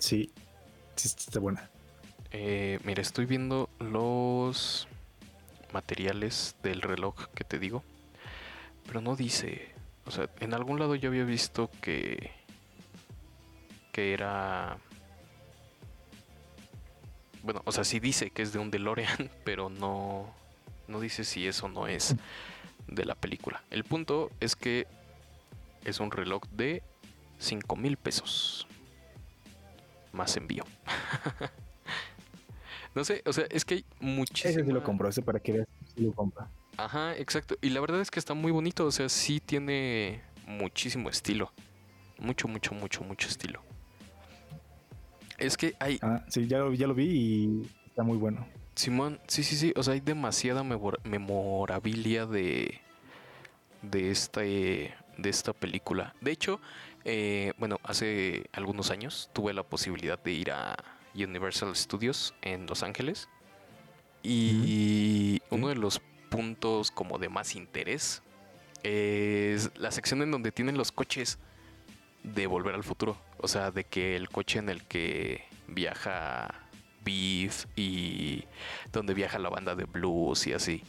[0.00, 0.32] Sí.
[0.96, 1.70] Sí, está buena.
[2.32, 4.88] Eh, mira, estoy viendo los
[5.72, 7.84] materiales del reloj que te digo.
[8.86, 9.72] Pero no dice.
[10.06, 12.32] O sea, en algún lado yo había visto que.
[13.92, 14.78] que era.
[17.42, 20.34] Bueno, o sea, sí dice que es de un DeLorean, pero no.
[20.88, 22.16] No dice si eso no es
[22.88, 23.62] de la película.
[23.70, 24.88] El punto es que
[25.84, 26.82] es un reloj de
[27.38, 28.66] 5 mil pesos.
[30.12, 30.64] Más envío.
[32.94, 34.50] no sé, o sea, es que hay muchísimo.
[34.50, 36.48] Ese sí lo compro, ese para que veas si lo compra.
[36.76, 37.56] Ajá, exacto.
[37.60, 41.52] Y la verdad es que está muy bonito, o sea, sí tiene muchísimo estilo.
[42.18, 43.62] Mucho, mucho, mucho, mucho estilo.
[45.38, 45.98] Es que hay.
[46.02, 48.46] Ah, sí, ya lo, ya lo vi y está muy bueno.
[48.74, 49.72] Simón, sí, sí, sí.
[49.76, 52.80] O sea, hay demasiada memorabilia de.
[53.82, 54.94] de este.
[55.16, 56.14] de esta película.
[56.20, 56.60] De hecho,
[57.04, 60.76] eh, bueno, hace algunos años tuve la posibilidad de ir a
[61.14, 63.28] Universal Studios en Los Ángeles.
[64.22, 68.22] Y uno de los puntos como de más interés
[68.82, 71.38] es la sección en donde tienen los coches
[72.22, 73.16] de Volver al Futuro.
[73.38, 76.54] O sea, de que el coche en el que viaja
[77.04, 78.44] Beef y
[78.92, 80.82] donde viaja la banda de blues y así.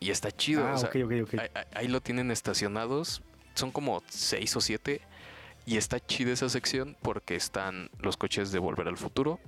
[0.00, 0.66] Y está chido.
[0.66, 0.90] Ah,
[1.74, 3.22] ahí, lo tienen estacionados.
[3.56, 5.00] Son como seis o siete.
[5.66, 9.40] Y está chida esa sección porque están los coches de Volver al Futuro.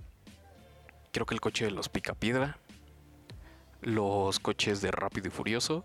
[1.12, 2.58] Creo que el coche de los Picapiedra.
[3.80, 5.84] Los coches de Rápido y Furioso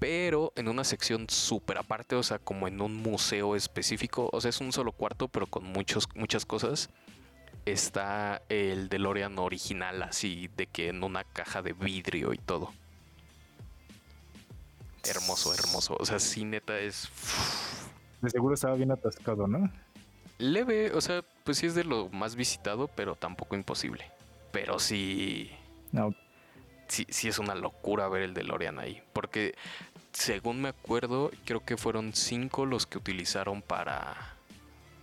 [0.00, 4.48] pero en una sección súper aparte, o sea, como en un museo específico, o sea,
[4.48, 6.88] es un solo cuarto, pero con muchos, muchas cosas.
[7.66, 12.72] Está el DeLorean original, así de que en una caja de vidrio y todo.
[15.08, 15.96] Hermoso, hermoso.
[15.98, 17.08] O sea, sí, neta es.
[18.20, 19.70] De seguro estaba bien atascado, ¿no?
[20.38, 24.10] Leve, o sea, pues sí es de lo más visitado, pero tampoco imposible.
[24.52, 25.50] Pero sí.
[25.92, 26.14] No.
[26.88, 29.02] Sí, sí es una locura ver el DeLorean ahí.
[29.12, 29.54] Porque
[30.12, 34.34] según me acuerdo, creo que fueron cinco los que utilizaron para,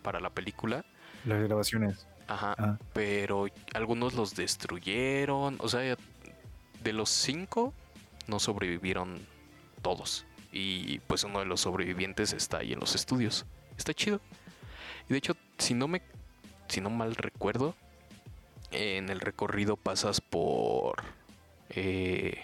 [0.04, 0.86] para la película.
[1.26, 2.08] Las grabaciones.
[2.28, 2.56] Ajá.
[2.58, 2.78] Ah.
[2.94, 5.58] Pero algunos los destruyeron.
[5.60, 5.98] O sea,
[6.84, 7.74] de los cinco
[8.28, 9.20] no sobrevivieron
[9.88, 10.26] todos.
[10.52, 13.46] Y pues uno de los sobrevivientes está ahí en los estudios.
[13.78, 14.20] Está chido.
[15.08, 16.02] Y de hecho, si no me.
[16.68, 17.74] Si no mal recuerdo.
[18.72, 21.04] En el recorrido pasas por.
[21.70, 22.38] Eh,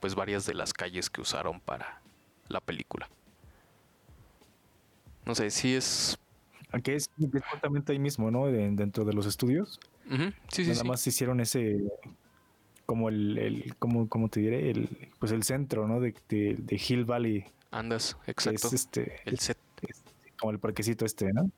[0.00, 2.02] pues varias de las calles que usaron para,
[2.48, 3.08] la película.
[5.24, 6.18] No sé, si es...
[6.72, 8.46] Aquí es exactamente ahí mismo, ¿no?
[8.46, 9.80] dentro de los estudios.
[10.50, 11.78] sí, sí, Nada más hicieron ese,
[12.90, 14.88] como el, el como, como te diré, el,
[15.20, 16.00] pues el centro, ¿no?
[16.00, 17.44] De, de, Hill Valley.
[17.70, 18.66] Andas, exacto.
[18.66, 19.56] Es este, el set.
[20.40, 21.52] como el parquecito este, ¿no?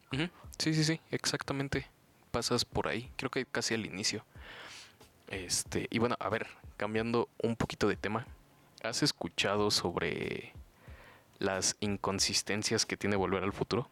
[0.59, 1.87] Sí, sí, sí, exactamente.
[2.33, 4.27] Pasas por ahí, creo que casi al inicio.
[5.29, 8.27] Este, y bueno, a ver, cambiando un poquito de tema,
[8.83, 10.53] ¿has escuchado sobre
[11.39, 13.89] las inconsistencias que tiene Volver al Futuro?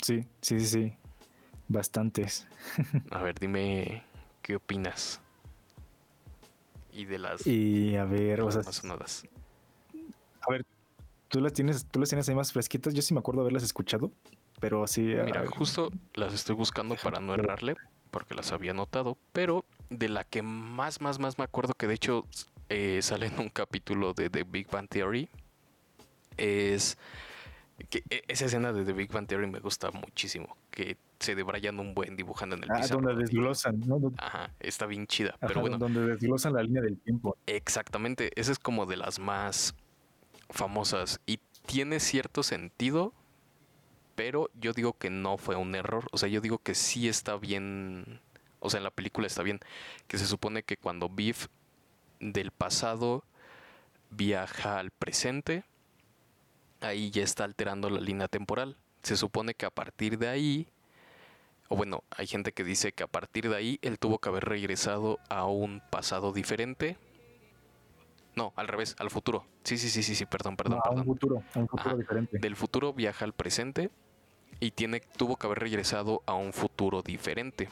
[0.00, 0.92] sí, sí, sí, sí.
[1.68, 2.46] Bastantes.
[3.10, 4.07] a ver, dime
[4.48, 5.20] qué opinas.
[6.90, 7.46] Y de las.
[7.46, 8.62] Y a ver, o sea.
[8.62, 9.26] Sonadas.
[10.40, 10.64] A ver,
[11.28, 12.94] tú las tienes, tú las tienes ahí más fresquitas.
[12.94, 14.10] Yo sí me acuerdo haberlas escuchado,
[14.58, 15.02] pero así.
[15.02, 17.76] Mira, justo las estoy buscando para no errarle,
[18.10, 19.18] porque las había notado.
[19.34, 22.24] Pero de la que más, más, más me acuerdo que de hecho
[22.70, 25.28] eh, sale en un capítulo de The Big Bang Theory.
[26.38, 26.96] Es
[27.90, 30.56] que e, esa escena de The Big Bang Theory me gusta muchísimo.
[30.70, 34.12] Que se debrayan un buen dibujando en el ah, donde desglosan, ¿no?
[34.18, 35.36] Ajá, está bien chida.
[35.40, 35.78] pero bueno.
[35.78, 37.36] Donde desglosan la línea del tiempo.
[37.46, 38.30] Exactamente.
[38.36, 39.74] Esa es como de las más
[40.50, 41.20] famosas.
[41.26, 43.12] Y tiene cierto sentido.
[44.14, 46.06] Pero yo digo que no fue un error.
[46.10, 48.20] O sea, yo digo que sí está bien.
[48.58, 49.60] O sea, en la película está bien.
[50.08, 51.46] Que se supone que cuando Beef
[52.20, 53.24] del pasado
[54.10, 55.64] viaja al presente,
[56.80, 58.76] ahí ya está alterando la línea temporal.
[59.02, 60.68] Se supone que a partir de ahí,
[61.68, 64.44] o bueno, hay gente que dice que a partir de ahí él tuvo que haber
[64.44, 66.96] regresado a un pasado diferente.
[68.34, 69.44] No, al revés, al futuro.
[69.64, 72.38] Sí, sí, sí, sí, sí, perdón, perdón, A un futuro, a un futuro diferente.
[72.38, 73.90] Del futuro viaja al presente
[74.60, 77.68] y tiene, tuvo que haber regresado a un futuro diferente.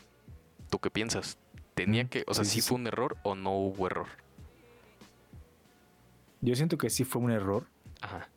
[0.69, 1.39] ¿Tú qué piensas?
[1.75, 4.09] Tenía que, o sea, si fue un error o no hubo error.
[6.41, 7.67] Yo siento que sí fue un error.
[8.01, 8.29] Ajá.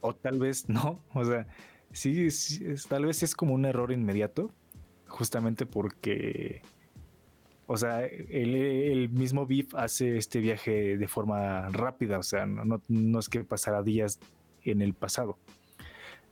[0.00, 1.00] O tal vez no.
[1.14, 1.46] O sea,
[1.92, 2.28] sí,
[2.88, 4.50] tal vez es como un error inmediato.
[5.06, 6.62] Justamente porque
[7.66, 13.28] O sea, el, mismo Biff hace este viaje de forma rápida, o sea, no, es
[13.28, 14.18] que pasara días
[14.64, 15.38] en el pasado.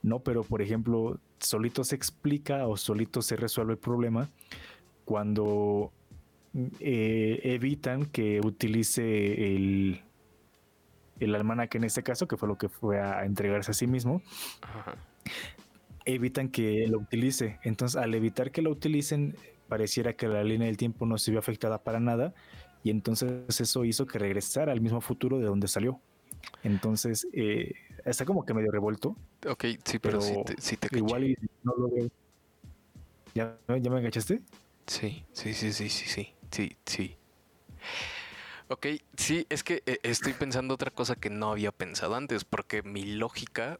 [0.03, 4.29] No, pero por ejemplo, solito se explica o solito se resuelve el problema
[5.05, 5.93] cuando
[6.81, 10.03] eh, evitan que utilice el,
[11.21, 14.23] el almanaque en este caso, que fue lo que fue a entregarse a sí mismo.
[16.05, 17.59] Evitan que lo utilice.
[17.63, 19.37] Entonces, al evitar que lo utilicen,
[19.69, 22.35] pareciera que la línea del tiempo no se vio afectada para nada
[22.83, 26.01] y entonces eso hizo que regresara al mismo futuro de donde salió.
[26.63, 27.73] Entonces, eh,
[28.05, 29.17] está como que medio revuelto.
[29.47, 32.11] Ok, sí, pero, sí te, Igual y no lo veo.
[33.35, 34.41] ¿Ya, ¿Ya me agachaste?
[34.87, 37.17] Sí, sí, sí, sí, sí, sí, sí, sí.
[38.69, 42.83] Ok, sí, es que eh, estoy pensando otra cosa que no había pensado antes, porque
[42.83, 43.79] mi lógica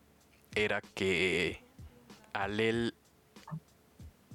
[0.55, 1.63] era que
[2.33, 2.95] al él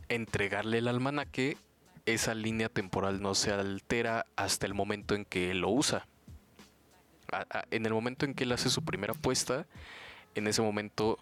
[0.09, 1.57] entregarle el almanaque,
[2.05, 6.07] esa línea temporal no se altera hasta el momento en que él lo usa.
[7.71, 9.65] en el momento en que él hace su primera apuesta,
[10.35, 11.17] en ese momento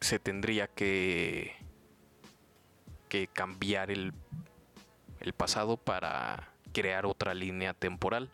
[0.00, 1.54] se tendría que,
[3.08, 4.12] que cambiar el,
[5.20, 8.30] el pasado para crear otra línea temporal.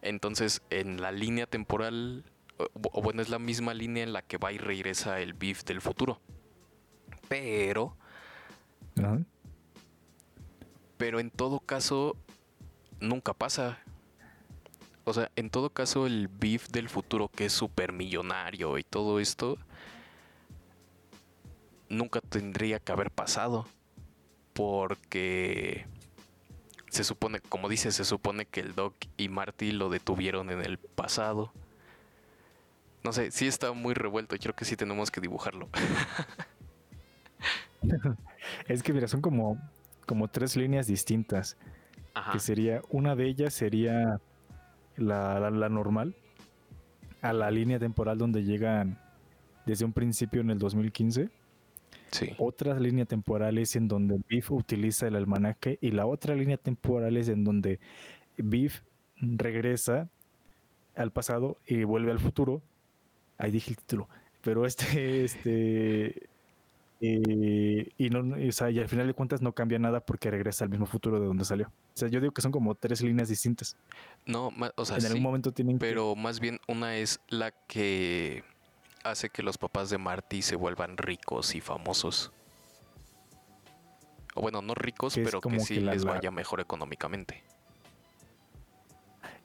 [0.00, 2.24] Entonces, en la línea temporal,
[2.58, 5.80] o, bueno, es la misma línea en la que va y regresa el beef del
[5.80, 6.20] futuro.
[7.28, 7.96] Pero
[11.02, 12.16] pero en todo caso,
[13.00, 13.78] nunca pasa.
[15.02, 19.18] O sea, en todo caso, el beef del futuro, que es súper millonario y todo
[19.18, 19.58] esto,
[21.88, 23.66] nunca tendría que haber pasado.
[24.52, 25.86] Porque
[26.88, 30.78] se supone, como dice, se supone que el Doc y Marty lo detuvieron en el
[30.78, 31.52] pasado.
[33.04, 34.36] No sé, sí está muy revuelto.
[34.38, 35.68] Creo que sí tenemos que dibujarlo.
[38.68, 39.58] es que mira, son como,
[40.06, 41.56] como tres líneas distintas.
[42.30, 44.20] Que sería, una de ellas sería
[44.96, 46.14] la, normal,
[47.22, 48.98] a la línea temporal donde llegan
[49.64, 51.30] desde un principio en el 2015.
[52.10, 52.34] Sí.
[52.36, 57.16] Otra línea temporal es en donde Biff utiliza el almanaque y la otra línea temporal
[57.16, 57.80] es en donde
[58.36, 58.82] Biff
[59.16, 60.10] regresa
[60.94, 62.60] al pasado y vuelve al futuro.
[63.42, 64.08] Ahí dije el título.
[64.40, 66.28] Pero este, este,
[67.00, 70.64] eh, y, no, o sea, y al final de cuentas no cambia nada porque regresa
[70.64, 71.66] al mismo futuro de donde salió.
[71.66, 73.76] O sea, yo digo que son como tres líneas distintas.
[74.26, 78.44] No, o sea, en algún momento tienen Pero más bien una es la que
[79.02, 82.30] hace que los papás de Marty se vuelvan ricos y famosos.
[84.36, 87.42] O bueno, no ricos, pero que sí les vaya mejor económicamente.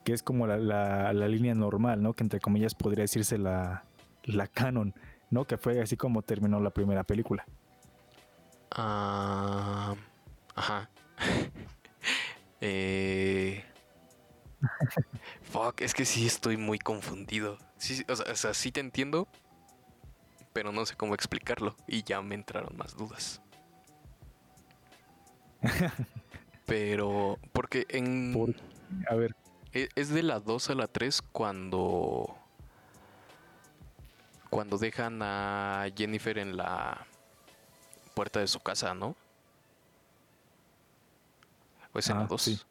[0.08, 2.14] Que es como la, la, línea normal, ¿no?
[2.14, 3.84] Que entre comillas podría decirse la,
[4.24, 4.94] la canon
[5.28, 5.44] ¿no?
[5.44, 7.44] Que fue así como terminó la primera película.
[8.70, 9.94] Ah,
[10.54, 10.88] ajá.
[12.62, 13.62] eh...
[15.42, 17.58] Fuck, es que sí estoy muy confundido.
[17.76, 19.28] Sí, o, sea, sí te entiendo,
[20.54, 23.42] pero no sé cómo explicarlo y ya me entraron más dudas.
[26.64, 28.56] pero, porque en...
[29.06, 29.36] a ver.
[29.78, 32.36] E, es de la 2 a la 3 cuando
[34.50, 37.06] cuando dejan a Jennifer en la
[38.14, 39.14] puerta de su casa, ¿no?
[41.92, 42.66] ¿O es en la 2?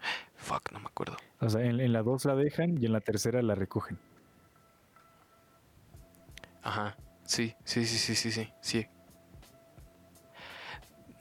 [0.00, 1.16] Ah, Fuck, no me acuerdo.
[1.40, 3.98] O sea, en, la 2 la dejan y en la tercera la recogen.
[6.62, 8.86] Ajá, sí, sí, sí, sí, sí, sí, sí.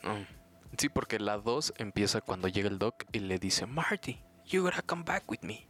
[0.04, 0.78] Mm.
[0.78, 4.82] Sí, porque la 2 empieza cuando llega el Doc y le dice, Marty, you gotta
[4.82, 5.68] come back with me.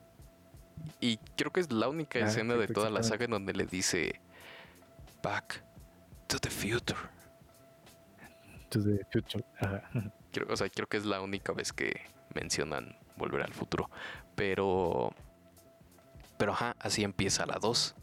[0.99, 3.65] Y creo que es la única ah, escena de toda la saga en donde le
[3.65, 4.21] dice
[5.23, 5.63] Back
[6.28, 6.99] to the future.
[8.69, 9.43] To the future.
[10.32, 12.01] Creo, o sea, creo que es la única vez que
[12.34, 13.89] mencionan volver al futuro.
[14.36, 15.13] Pero.
[16.38, 17.95] Pero ajá, así empieza la 2.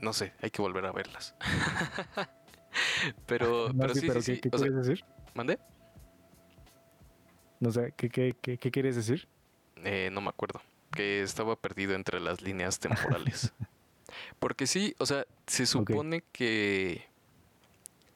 [0.00, 1.34] No sé, hay que volver a verlas.
[3.26, 5.04] pero, pero sí, sí, ¿qué, quieres decir?
[5.34, 5.58] ¿Mande?
[7.64, 9.26] No sé, ¿qué, qué, qué, qué quieres decir?
[9.84, 10.60] Eh, no me acuerdo.
[10.92, 13.54] Que estaba perdido entre las líneas temporales.
[14.38, 17.06] Porque sí, o sea, se supone que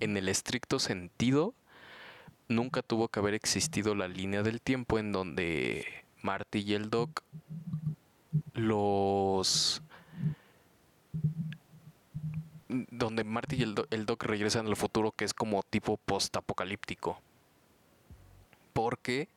[0.01, 1.55] en el estricto sentido
[2.49, 5.87] nunca tuvo que haber existido la línea del tiempo en donde
[6.21, 7.23] Marty y el Doc
[8.53, 9.81] los
[12.69, 17.19] donde Marty y el, el Doc regresan al futuro que es como tipo post-apocalíptico.
[18.75, 19.29] Porque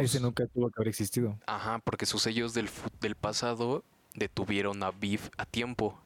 [0.00, 1.38] ese nunca tuvo que haber existido.
[1.46, 2.68] Ajá, porque sus sellos del,
[3.00, 5.98] del pasado detuvieron a Beef a tiempo.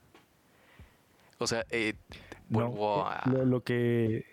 [1.38, 1.94] O sea, eh,
[2.48, 3.22] vuelvo a...
[3.26, 4.24] Lo, que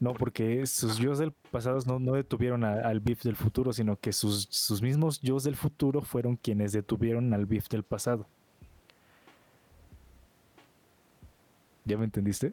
[0.00, 4.12] No, porque sus yo del pasado no, no detuvieron al Biff del futuro, sino que
[4.12, 8.26] sus, sus mismos yo del futuro fueron quienes detuvieron al Biff del pasado.
[11.84, 12.52] ¿Ya me entendiste?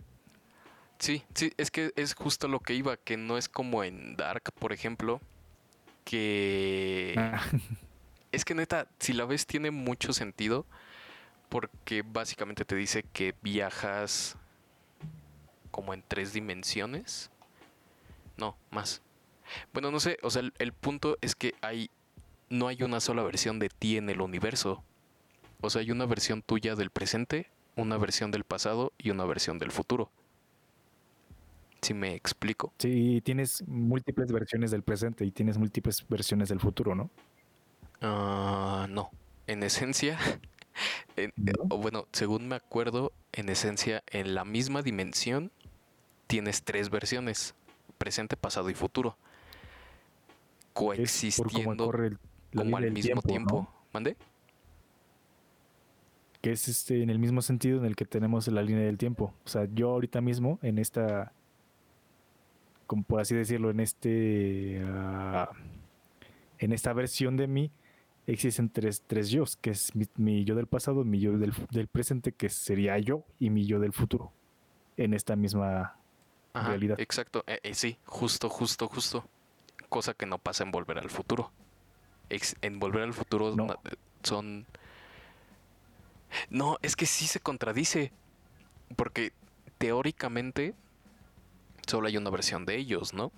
[0.98, 4.52] Sí, sí, es que es justo lo que iba, que no es como en Dark,
[4.60, 5.22] por ejemplo,
[6.10, 7.14] que...
[7.16, 7.42] Ah.
[8.32, 10.68] Es que neta, si la ves tiene mucho sentido,
[11.50, 14.38] porque básicamente te dice que viajas
[15.72, 17.32] como en tres dimensiones.
[18.38, 19.02] No, más.
[19.74, 21.90] Bueno, no sé, o sea, el, punto es que hay
[22.52, 24.84] no hay una sola versión de ti en el universo.
[25.62, 29.58] O sea, hay una versión tuya del presente, una versión del pasado y una versión
[29.58, 30.12] del futuro.
[31.82, 32.74] Si me explico.
[32.78, 37.10] Sí, tienes múltiples versiones del presente y tienes múltiples versiones del futuro, ¿no?
[38.02, 39.12] Ah, no.
[39.48, 40.18] En esencia,
[41.70, 45.52] o bueno, según me acuerdo, en esencia, en la misma dimensión
[46.28, 47.56] tienes tres versiones,
[47.98, 49.18] presente, pasado y futuro,
[50.74, 51.92] coexistiendo
[52.56, 53.68] como al mismo tiempo.
[53.92, 54.16] ¿Mande?
[56.42, 59.34] Que es este en el mismo sentido en el que tenemos la línea del tiempo.
[59.44, 61.34] O sea, yo ahorita mismo en esta,
[62.90, 65.52] como por así decirlo, en este, ah,
[66.58, 67.72] en esta versión de mí,
[68.26, 72.32] existen tres, tres yo, que es mi, yo del pasado, mi yo del, del, presente,
[72.32, 74.34] que sería yo, y mi yo del futuro,
[74.98, 76.00] en esta misma
[76.56, 77.00] realidad.
[77.00, 79.30] Exacto, eh, eh, sí, justo, justo, justo.
[79.88, 81.52] Cosa que no pasa en Volver al Futuro.
[82.30, 84.66] en Volver al Futuro eh, son...
[86.50, 88.12] No, es que sí se contradice.
[88.96, 89.32] Porque
[89.78, 90.74] teóricamente
[91.90, 93.32] solo hay una versión de ellos, ¿no?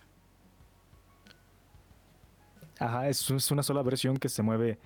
[2.79, 4.79] Ajá, es, es una sola versión que se mueve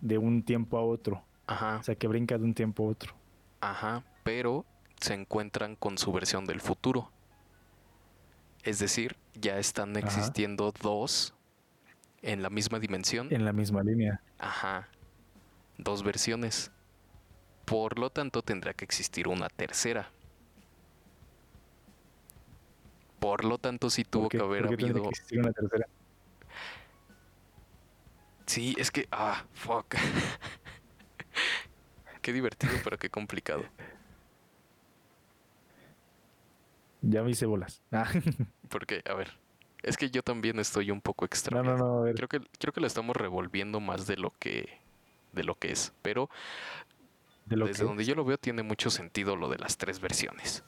[0.00, 1.24] de un tiempo a otro.
[1.46, 1.78] Ajá.
[1.78, 3.14] O sea, que brinca de un tiempo a otro.
[3.60, 4.64] Ajá, pero
[5.00, 7.10] se encuentran con su versión del futuro.
[8.62, 11.34] Es decir, ya están existiendo dos
[12.22, 13.28] en la misma dimensión.
[13.30, 14.22] En la misma línea.
[14.38, 14.88] Ajá.
[15.76, 16.70] Dos versiones.
[17.66, 20.10] Por lo tanto, tendrá que existir una tercera.
[23.24, 25.02] Por lo tanto, sí tuvo que haber habido.
[25.02, 25.88] Que existir una tercera?
[28.44, 29.08] Sí, es que.
[29.10, 29.94] Ah, fuck.
[32.20, 33.64] qué divertido, pero qué complicado.
[37.00, 37.80] Ya me hice bolas.
[37.92, 38.12] Ah.
[38.68, 39.30] Porque, a ver,
[39.82, 41.62] es que yo también estoy un poco extraño.
[41.62, 44.68] No, no, no, Creo que, creo que lo estamos revolviendo más de lo que,
[45.32, 45.94] de lo que es.
[46.02, 46.28] Pero
[47.46, 50.62] desde donde yo lo veo tiene mucho sentido lo de las tres versiones.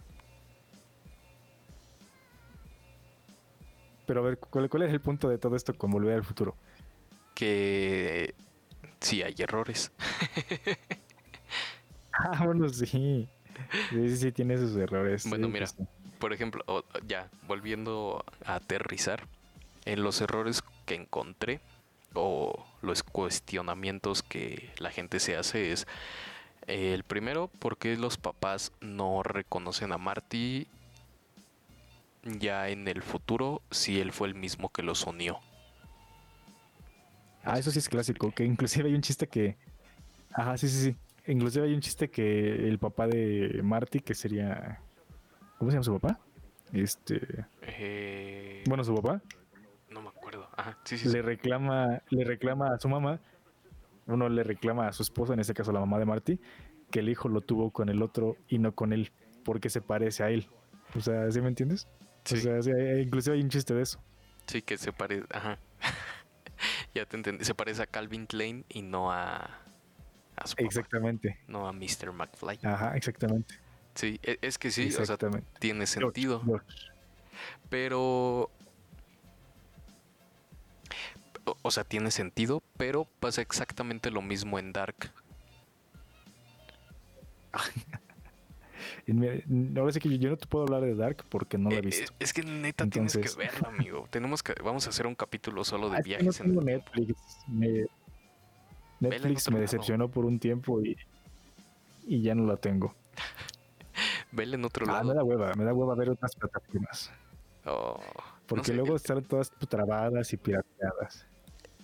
[4.07, 6.57] Pero a ver, ¿cuál, cuál es el punto de todo esto con volver al futuro?
[7.35, 8.35] Que
[9.01, 9.93] sí hay errores.
[12.13, 13.29] ah, bueno, sí.
[13.91, 15.29] Sí, sí, tiene sus errores.
[15.29, 15.89] Bueno, mira, pues
[16.19, 16.65] por ejemplo,
[17.07, 19.27] ya, volviendo a aterrizar,
[19.85, 21.61] en los errores que encontré
[22.15, 25.87] o los cuestionamientos que la gente se hace es
[26.67, 30.67] eh, el primero, ¿por qué los papás no reconocen a Marty
[32.39, 35.41] ya en el futuro si él fue el mismo que los unió?
[37.45, 39.57] Ah, eso sí es clásico, que inclusive hay un chiste que...
[40.33, 40.97] Ajá, sí, sí, sí.
[41.33, 44.81] Inclusive hay un chiste que el papá de Marty, que sería
[45.59, 46.21] ¿Cómo se llama su papá?
[46.73, 47.47] Este.
[47.63, 49.23] Eh, bueno, su papá.
[49.91, 50.49] No me acuerdo.
[50.57, 53.21] Ajá, sí, sí, le reclama, le reclama a su mamá.
[54.07, 56.41] Uno le reclama a su esposa, en este caso la mamá de Marty,
[56.91, 59.13] que el hijo lo tuvo con el otro y no con él,
[59.45, 60.49] porque se parece a él.
[60.95, 61.89] O sea, ¿sí me entiendes?
[62.27, 62.37] Sí.
[62.37, 62.71] O sea, sí,
[63.01, 64.01] inclusive hay un chiste de eso.
[64.47, 65.59] Sí, que se parece, ajá.
[66.95, 67.45] ya te entendí.
[67.45, 69.61] Se parece a Calvin Klein y no a,
[70.37, 71.39] a su papá, Exactamente.
[71.47, 72.13] No a Mr.
[72.13, 72.59] McFly.
[72.65, 73.55] Ajá, exactamente.
[73.95, 75.17] Sí, e, es que sí, o sea,
[75.59, 76.43] tiene sentido.
[77.71, 78.51] Pero.
[81.63, 85.13] O sea, tiene sentido, pero pasa exactamente lo mismo en Dark.
[89.77, 91.83] Ahora sí que yo no te puedo hablar de Dark porque no lo he eh,
[91.83, 92.13] visto.
[92.19, 94.07] Es que neta tienes que verlo, amigo.
[94.11, 96.45] Tenemos que, vamos a hacer un capítulo solo de ah, viajes.
[96.45, 97.17] no Netflix.
[98.99, 100.97] Netflix me decepcionó por un tiempo y,
[102.07, 102.95] y ya no la tengo.
[104.33, 105.09] Vele en otro ah, lado.
[105.09, 107.13] Me da hueva, me da hueva ver otras plataformas.
[107.65, 108.01] Oh,
[108.47, 111.27] Porque luego están todas trabadas y pirateadas.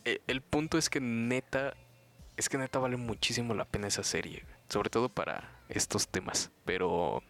[0.05, 1.75] Eh, el, punto es que neta,
[2.37, 6.51] es que neta vale muchísimo la pena esa serie, sobre todo para estos temas.
[6.64, 7.23] Pero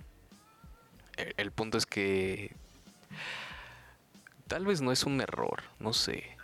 [1.36, 2.54] el, punto es que
[4.46, 6.36] tal vez no es un error, no sé.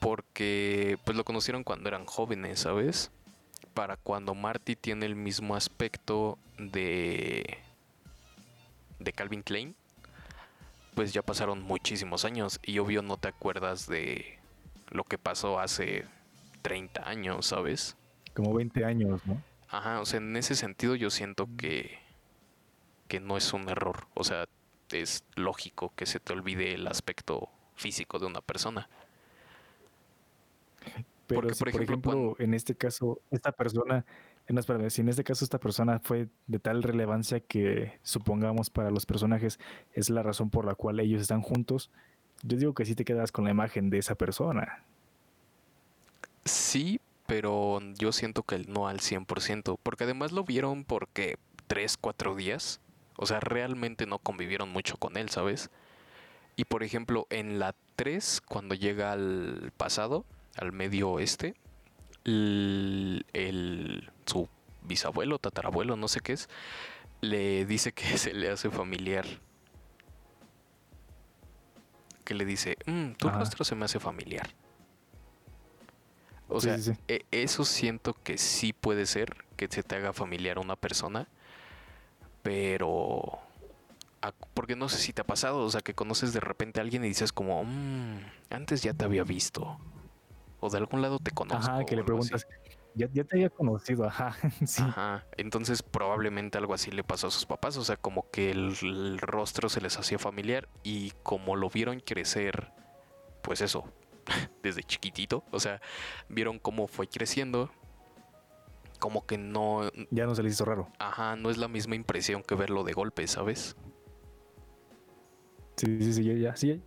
[0.00, 3.10] Porque pues lo conocieron cuando eran jóvenes, ¿sabes?
[3.74, 7.58] Para cuando Marty tiene el mismo aspecto de
[8.98, 9.76] de Calvin Klein,
[10.94, 14.38] pues ya pasaron muchísimos años y obvio no te acuerdas de
[14.90, 16.06] lo que pasó hace
[16.62, 17.96] 30 años, ¿sabes?
[18.34, 19.42] Como 20 años, ¿no?
[19.68, 21.98] Ajá, o sea, en ese sentido yo siento que,
[23.08, 24.06] que no es un error.
[24.14, 24.46] O sea,
[24.90, 28.88] es lógico que se te olvide el aspecto físico de una persona.
[31.26, 34.04] Pero Porque, si, por por ejemplo, ejemplo, en este caso, esta persona,
[34.46, 38.70] eh, no, espérame, si en este caso esta persona fue de tal relevancia que supongamos
[38.70, 39.58] para los personajes
[39.92, 41.90] es la razón por la cual ellos están juntos,
[42.42, 44.84] yo digo que sí te quedas con la imagen de esa persona.
[46.44, 52.34] Sí, pero yo siento que no al 100%, porque además lo vieron porque 3, 4
[52.34, 52.80] días,
[53.16, 55.70] o sea, realmente no convivieron mucho con él, ¿sabes?
[56.56, 60.24] Y por ejemplo, en la 3, cuando llega al pasado,
[60.56, 61.54] al medio oeste,
[62.24, 64.48] el, el- su
[64.82, 66.48] bisabuelo, tatarabuelo, no sé qué es,
[67.20, 69.26] le dice que se le hace familiar.
[72.24, 74.48] Que le dice, "Mm, tu rostro se me hace familiar.
[76.48, 77.00] O Sí, sea, sí, sí.
[77.08, 81.28] e- eso siento que sí puede ser que se te haga familiar a una persona,
[82.42, 83.38] pero
[84.54, 87.04] porque no sé si te ha pasado, o sea, que conoces de repente a alguien
[87.04, 88.18] y dices como, "Mm,
[88.50, 89.78] antes ya te había visto,
[90.60, 91.70] o de algún lado te conozco.
[91.70, 92.30] Ajá, que le algo así".
[92.30, 92.46] preguntas,
[92.94, 94.36] ya, ya te había conocido, ajá,
[94.66, 94.82] sí.
[94.82, 98.76] Ajá, entonces probablemente algo así le pasó a sus papás, o sea, como que el,
[98.82, 102.72] el rostro se les hacía familiar y como lo vieron crecer,
[103.42, 103.84] pues eso,
[104.62, 105.80] desde chiquitito, o sea,
[106.28, 107.70] vieron cómo fue creciendo,
[108.98, 110.88] como que no, Ya no se les hizo raro.
[110.98, 113.76] ajá, no es la misma impresión que verlo de golpe, ¿sabes?
[115.76, 116.82] Sí, sí, sí, ya, ya, sí,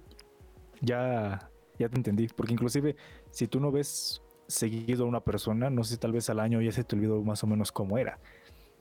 [0.82, 2.28] ya, ya te entendí.
[2.28, 2.96] Porque inclusive,
[3.30, 6.72] si tú no ves seguido a una persona, no sé, tal vez al año ya
[6.72, 8.18] se te olvidó más o menos cómo era.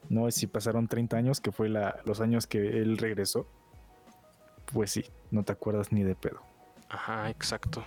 [0.09, 3.47] No, si pasaron 30 años, que fue la, los años que él regresó,
[4.73, 6.41] pues sí, no te acuerdas ni de pedo.
[6.89, 7.83] Ajá, exacto.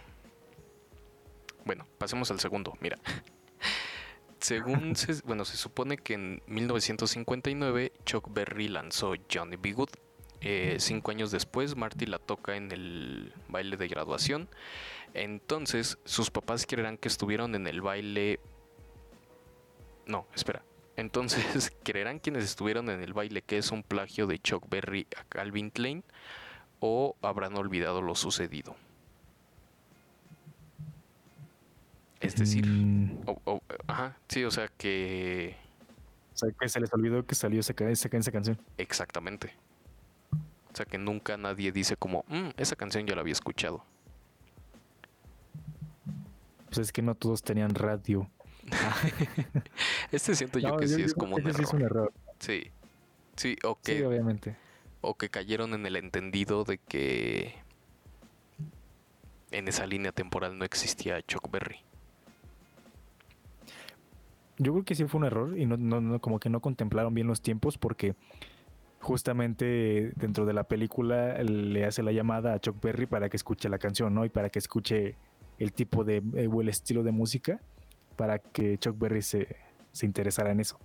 [1.64, 2.98] Bueno, pasemos al segundo, mira.
[4.40, 9.72] Según se, bueno, se supone que en 1959 Chuck Berry lanzó Johnny B.
[9.72, 9.90] Good.
[10.40, 14.48] Eh, cinco años después, Marty la toca en el baile de graduación.
[15.14, 18.40] Entonces, sus papás creerán que estuvieron en el baile.
[20.06, 20.64] No, espera.
[20.96, 25.24] Entonces, creerán quienes estuvieron en el baile que es un plagio de Chuck Berry a
[25.24, 26.02] Calvin Klein
[26.80, 28.74] o habrán olvidado lo sucedido.
[32.22, 33.18] Es decir, Mm,
[33.88, 35.56] ajá, sí, o sea que
[36.34, 38.58] o sea, que se les olvidó que salió esa, esa, esa canción.
[38.78, 39.54] exactamente.
[40.72, 43.84] O sea que nunca nadie dice como, "Mm, esa canción ya la había escuchado.
[46.66, 48.30] Pues es que no todos tenían radio.
[50.12, 51.64] Este siento yo No, que sí es como un ese sí error.
[51.68, 52.12] es un error.
[52.38, 52.70] Sí.
[53.36, 54.56] Sí, o Sí, obviamente.
[55.00, 57.54] o que cayeron en el entendido de que
[59.50, 61.80] en esa línea temporal no existía Chuck Berry.
[64.62, 67.14] Yo creo que sí fue un error y no, no, no- como que no contemplaron
[67.14, 68.14] bien los tiempos porque
[69.00, 73.68] justamente dentro de la película le hace la llamada a Chuck Berry para que escuche
[73.68, 74.24] la canción, ¿no?
[74.24, 75.16] Y para que escuche
[75.58, 77.60] el tipo de eh, o el estilo de música
[78.16, 79.56] para que Chuck Berry se,
[79.92, 80.78] se interesara en eso.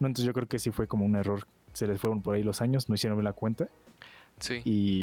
[0.00, 1.46] No, entonces yo creo que sí fue como un error.
[1.72, 3.68] Se les fueron por ahí los años, no hicieron bien la cuenta
[4.40, 5.02] Sí, y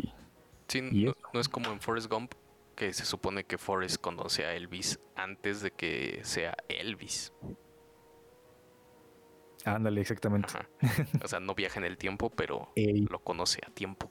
[0.68, 1.20] sí ¿y no, eso?
[1.34, 2.34] no es como en Forrest Gump,
[2.76, 7.32] que se supone que Forrest conoce a Elvis antes de que sea Elvis.
[9.76, 10.50] Ándale, exactamente.
[10.50, 10.68] Ajá.
[11.24, 14.10] O sea, no viaja en el tiempo, pero Ey, lo conoce a tiempo.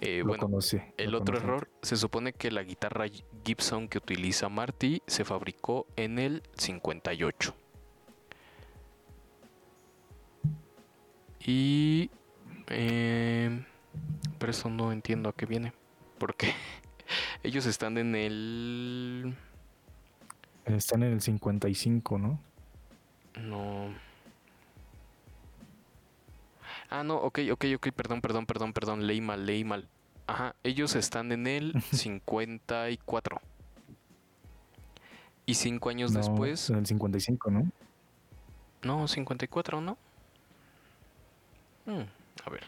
[0.00, 0.92] Eh, lo bueno, conoce.
[0.96, 1.46] el lo otro conoce.
[1.46, 3.06] error, se supone que la guitarra
[3.44, 7.54] Gibson que utiliza Marty se fabricó en el 58.
[11.46, 12.10] Y...
[12.68, 13.64] eh,
[14.38, 15.72] pero eso no entiendo a qué viene.
[16.18, 16.52] Porque
[17.42, 19.34] ellos están en el...
[20.64, 22.40] Están en el 55, ¿no?
[23.38, 23.94] No.
[26.90, 29.88] Ah, no, ok, ok, ok, perdón, perdón, perdón, perdón, leí mal, leí mal.
[30.26, 33.40] Ajá, ellos están en el 54.
[35.46, 36.70] Y cinco años No, después.
[36.70, 37.70] En el 55, ¿no?
[38.82, 39.98] No, 54, ¿no?
[41.86, 42.00] Mm,
[42.46, 42.62] a ver.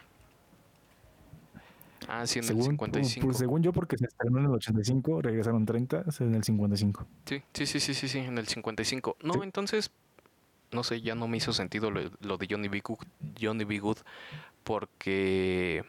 [2.09, 3.27] Ah, sí, en el Según, 55.
[3.27, 7.07] pues, según yo, porque se estrenó en el 85, regresaron 30, es en el 55.
[7.25, 9.17] Sí, sí, sí, sí, sí, sí, en el 55.
[9.23, 9.41] No, Sí.
[9.43, 9.91] entonces,
[10.73, 12.81] no sé, ya no me hizo sentido lo, lo de Johnny B.
[12.81, 13.07] Good,
[13.41, 13.79] Johnny B.
[13.79, 13.99] Good,
[14.65, 15.85] porque,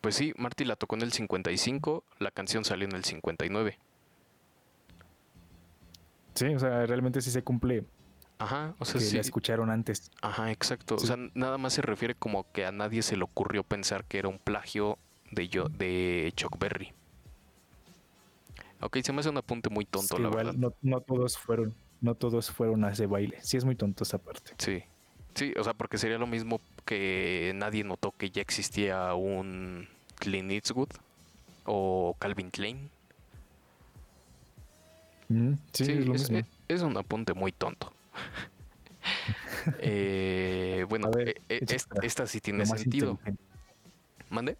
[0.00, 3.78] pues sí, Marty la tocó en el 55, la canción salió en el 59.
[6.34, 7.84] Sí, o sea, realmente sí se cumple
[8.40, 10.10] Ajá, o sea, que sí, la escucharon antes.
[10.22, 10.98] ajá, exacto.
[10.98, 11.04] Sí.
[11.04, 14.18] O sea, nada más se refiere como que a nadie se le ocurrió pensar que
[14.18, 14.98] era un plagio
[15.30, 16.94] de, yo, de Chuck Berry.
[18.80, 20.54] Ok, se me hace un apunte muy tonto, la verdad.
[20.54, 23.38] No, no, todos fueron, no todos fueron a ese baile.
[23.42, 24.52] Sí, es muy tonto esa parte.
[24.58, 24.82] Sí.
[25.34, 30.50] Sí, o sea, porque sería lo mismo que nadie notó que ya existía un Clint
[30.50, 30.88] Eastwood
[31.64, 32.90] o Calvin Klein.
[35.28, 36.30] Mm, sí, es,
[36.68, 37.92] es, un apunte muy tonto.
[39.78, 41.64] eh, bueno, eh, eh,
[42.02, 43.20] esta, sí tiene sentido.
[44.28, 44.56] ¿Mande?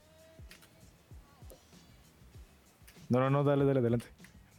[3.08, 4.06] No, no, no, dale, dale, adelante.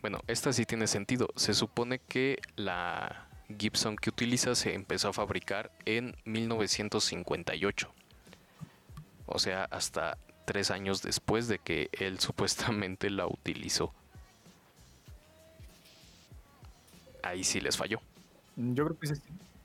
[0.01, 1.29] Bueno, esta sí tiene sentido.
[1.35, 3.27] Se supone que la
[3.57, 7.93] Gibson que utiliza se empezó a fabricar en 1958.
[9.27, 13.93] O sea, hasta tres años después de que él supuestamente la utilizó.
[17.23, 18.01] Ahí sí les falló.
[18.55, 19.21] Yo creo que sí.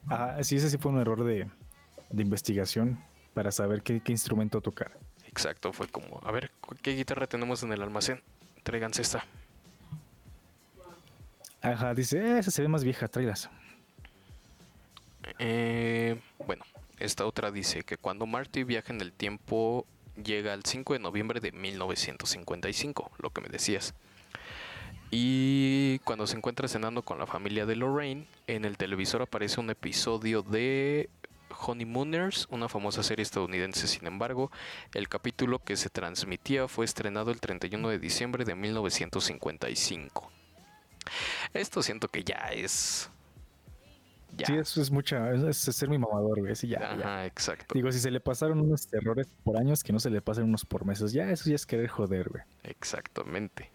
[0.08, 1.48] Ah, sí, ese sí fue un error de,
[2.16, 2.98] investigación
[3.34, 4.92] para saber qué, instrumento tocar.
[5.26, 8.22] Exacto, fue como, a ver, ¿qué guitarra tenemos en el almacén?
[8.62, 9.24] Tráiganse esta.
[11.66, 13.50] Ajá, dice, esa se ve más vieja, tráilas.
[15.40, 16.64] Eh, bueno,
[17.00, 19.84] esta otra dice que cuando Marty viaja en el tiempo
[20.22, 23.94] llega el 5 de noviembre de 1955, lo que me decías.
[25.10, 29.70] Y cuando se encuentra cenando con la familia de Lorraine, en el televisor aparece un
[29.70, 31.10] episodio de
[31.66, 33.88] Honeymooners, una famosa serie estadounidense.
[33.88, 34.52] Sin embargo,
[34.94, 40.30] el capítulo que se transmitía fue estrenado el 31 de diciembre de 1955.
[41.54, 43.10] Esto siento que ya es
[44.44, 46.54] Sí, eso es mucha, es, ser mi mamador, güey.
[46.54, 47.74] ya, Ajá, exacto.
[47.74, 50.64] Digo, si se le pasaron unos errores por años, que no se le pasen unos
[50.64, 51.12] por meses.
[51.12, 52.42] Ya, eso ya es querer joder, güey.
[52.64, 53.70] Exactamente.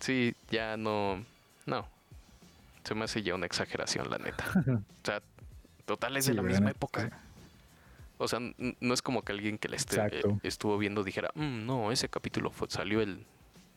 [0.00, 1.24] Sí, ya no.
[1.64, 1.86] No.
[2.84, 4.44] Se me hace ya una exageración, la neta.
[4.66, 5.22] o sea,
[5.86, 7.10] total es de la misma época.
[8.18, 11.66] O sea, no es como que alguien que le esté, eh, estuvo viendo dijera, mm,
[11.66, 13.24] no, ese capítulo salió el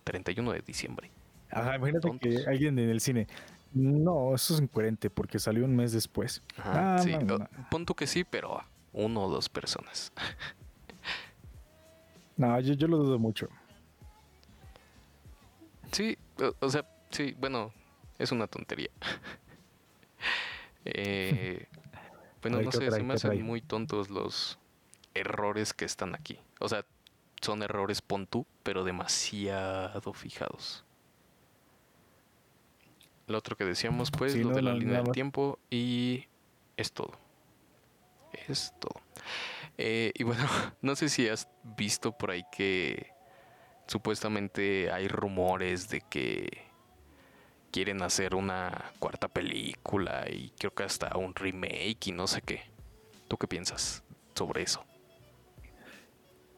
[0.03, 1.09] 31 de diciembre.
[1.55, 3.27] Ajá, imagínate que alguien en el cine,
[3.73, 6.43] no, eso es incoherente porque salió un mes después.
[6.57, 7.15] ah, sí.
[7.71, 10.11] Punto que sí, pero uno o dos personas.
[12.37, 13.47] no, yo, lo dudo mucho.
[15.93, 16.17] Sí,
[16.59, 17.71] o, sea, sí, bueno,
[18.19, 18.89] es una tontería.
[20.83, 21.67] eh,
[22.41, 24.59] bueno, no sé, se me hacen muy tontos los
[25.13, 26.37] errores que están aquí.
[26.59, 26.83] O sea,
[27.41, 30.83] son errores pontú, pero demasiado fijados.
[33.27, 36.25] Lo otro que decíamos, pues, lo de la línea del tiempo y
[36.77, 37.11] es todo.
[38.47, 39.01] Es todo.
[39.77, 40.43] Eh, y bueno,
[40.81, 41.47] no sé si has
[41.77, 43.07] visto por ahí que
[43.87, 46.65] supuestamente hay rumores de que
[47.71, 52.61] quieren hacer una cuarta película y creo que hasta un remake y no sé qué.
[53.27, 54.03] ¿Tú qué piensas
[54.33, 54.83] sobre eso?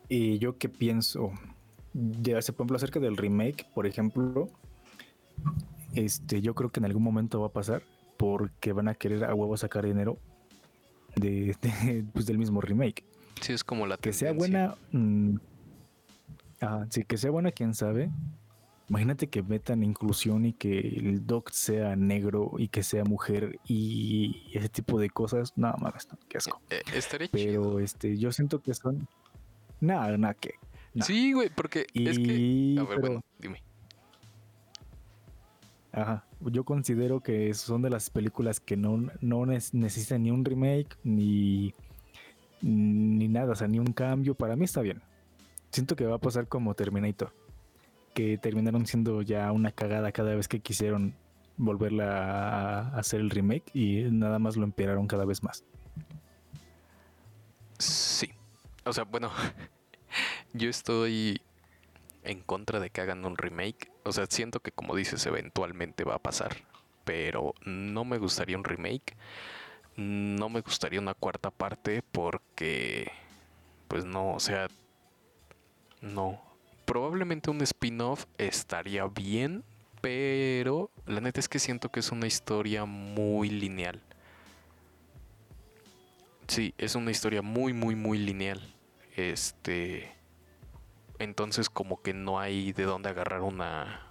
[0.09, 1.31] Y yo qué pienso,
[1.93, 4.49] ya por ejemplo, acerca del remake, por ejemplo,
[5.93, 7.83] este, yo creo que en algún momento va a pasar
[8.17, 10.17] porque van a querer a huevo sacar dinero
[11.15, 11.55] de,
[12.13, 13.03] pues, del mismo remake.
[13.41, 14.75] Sí, es como la Que sea buena.
[14.91, 15.37] Mm,
[16.89, 18.09] sí, que sea buena, quién sabe.
[18.89, 24.49] Imagínate que metan inclusión y que el doc sea negro y que sea mujer y
[24.53, 25.53] ese tipo de cosas.
[25.57, 26.61] Nada más, qué asco.
[26.69, 29.07] Eh, estaría Pero este, yo siento que son.
[29.81, 30.55] Nada, nada que.
[31.01, 32.77] Sí, güey, porque es que.
[32.79, 33.61] A ver, bueno, dime.
[35.97, 36.23] Ajá.
[36.41, 41.73] Yo considero que son de las películas que no, no necesitan ni un remake ni,
[42.61, 44.35] ni nada, o sea, ni un cambio.
[44.35, 45.01] Para mí está bien.
[45.71, 47.33] Siento que va a pasar como Terminator,
[48.13, 51.15] que terminaron siendo ya una cagada cada vez que quisieron
[51.57, 55.63] volverla a hacer el remake y nada más lo empeoraron cada vez más.
[57.79, 58.29] Sí.
[58.85, 59.31] O sea, bueno,
[60.53, 61.41] yo estoy
[62.23, 63.91] en contra de que hagan un remake.
[64.07, 66.57] O sea, siento que como dices, eventualmente va a pasar.
[67.03, 69.15] Pero no me gustaría un remake.
[69.95, 73.11] No me gustaría una cuarta parte porque...
[73.87, 74.67] Pues no, o sea...
[76.01, 76.41] No.
[76.85, 79.63] Probablemente un spin-off estaría bien.
[80.01, 84.01] Pero la neta es que siento que es una historia muy lineal.
[86.47, 88.61] Sí, es una historia muy, muy, muy lineal.
[89.15, 90.16] Este
[91.19, 94.03] entonces como que no hay de dónde agarrar una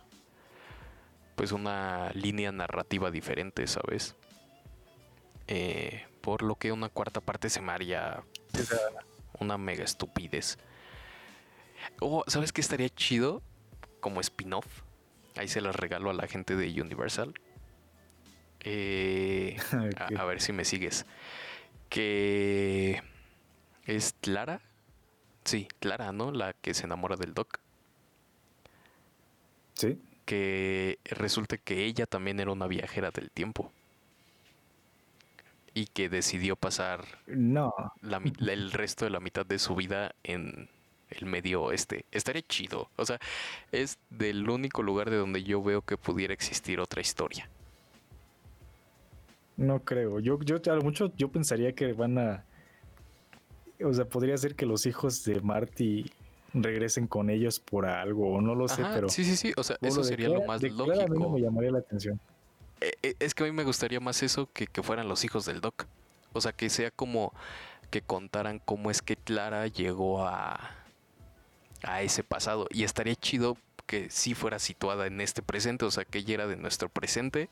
[1.37, 4.17] pues una línea narrativa diferente, ¿sabes?
[5.49, 8.23] Eh, por lo que una cuarta parte se me haría
[9.39, 10.59] una mega estupidez.
[12.01, 13.43] Oh, ¿sabes qué estaría chido?
[14.01, 14.67] Como spin-off.
[15.37, 17.35] Ahí se las regalo a la gente de Universal.
[18.61, 19.59] Eh,
[20.17, 21.05] a, a, ver si me sigues.
[21.91, 23.03] Que
[23.85, 24.63] es Clara
[25.47, 26.33] Sí, Clara, ¿no?
[26.33, 27.61] La que se enamora del Doc.
[29.75, 29.99] Sí.
[30.25, 33.73] Que resulta que ella también era una viajera del tiempo.
[35.73, 37.73] Y que decidió pasar No.
[38.01, 38.21] la
[38.53, 40.69] el resto de la mitad de su vida en
[41.11, 42.07] el medio oeste.
[42.11, 42.91] Estaría chido.
[42.97, 43.21] O sea,
[43.73, 47.49] es del único lugar de donde yo veo que pudiera existir otra historia.
[49.57, 50.21] No creo.
[50.21, 52.45] Yo, yo a lo mucho yo pensaría que van a.
[53.85, 56.11] O sea, podría ser que los hijos de Marty
[56.55, 59.09] regresen con ellos por algo, o no lo sé, Ajá, pero.
[59.09, 59.53] sí, sí, sí.
[59.57, 61.31] O sea, eso sería lo más a mí lógico.
[61.31, 62.19] me llamaría la atención.
[62.81, 65.45] Eh, eh, Es que a mí me gustaría más eso que que fueran los hijos
[65.45, 65.87] del Doc.
[66.33, 67.33] O sea, que sea como
[67.91, 70.71] que contaran cómo es que Clara llegó a,
[71.83, 72.67] a ese pasado.
[72.71, 73.57] Y estaría chido
[73.87, 77.49] que sí fuera situada en este presente, o sea, que ella era de nuestro presente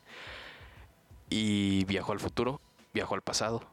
[1.29, 2.59] y viajó al futuro,
[2.93, 3.63] viajó al pasado.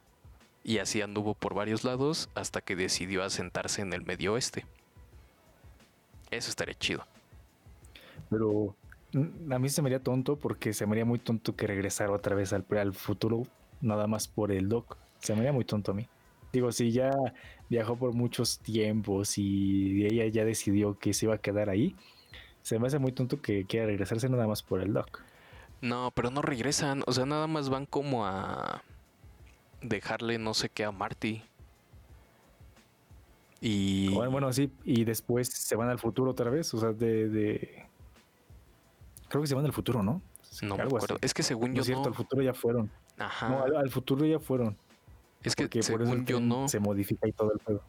[0.64, 4.64] Y así anduvo por varios lados hasta que decidió asentarse en el medio oeste.
[6.30, 7.04] Eso estaría chido.
[8.30, 8.74] Pero
[9.12, 12.12] mm, a mí se me haría tonto porque se me haría muy tonto que regresara
[12.12, 13.42] otra vez al, al futuro,
[13.80, 14.96] nada más por el doc.
[15.18, 16.08] Se me haría muy tonto a mí.
[16.52, 17.10] Digo, si ya
[17.68, 21.96] viajó por muchos tiempos y ella ya decidió que se iba a quedar ahí,
[22.62, 25.22] se me hace muy tonto que quiera regresarse nada más por el doc.
[25.80, 27.02] No, pero no regresan.
[27.06, 28.82] O sea, nada más van como a
[29.83, 31.43] dejarle no sé qué a Marty.
[33.61, 37.28] Y Bueno, bueno, sí, y después se van al futuro otra vez, o sea, de...
[37.28, 37.87] de-
[39.28, 40.20] Creo que se van al futuro, ¿no?
[40.62, 41.14] no me acuerdo.
[41.14, 41.18] así.
[41.22, 42.09] Es que según No yo es cierto, no.
[42.09, 42.91] al futuro ya fueron.
[43.18, 43.49] Ajá.
[43.49, 44.76] No, al, al futuro ya fueron.
[45.43, 46.68] es que Porque por eso según yo no.
[46.68, 47.80] se modifica y todo el juego.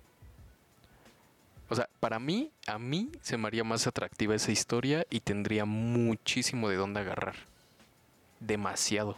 [1.69, 5.65] O sea, para mí, a mí se me haría más atractiva esa historia y tendría
[5.65, 7.35] muchísimo de dónde agarrar.
[8.39, 9.17] Demasiado.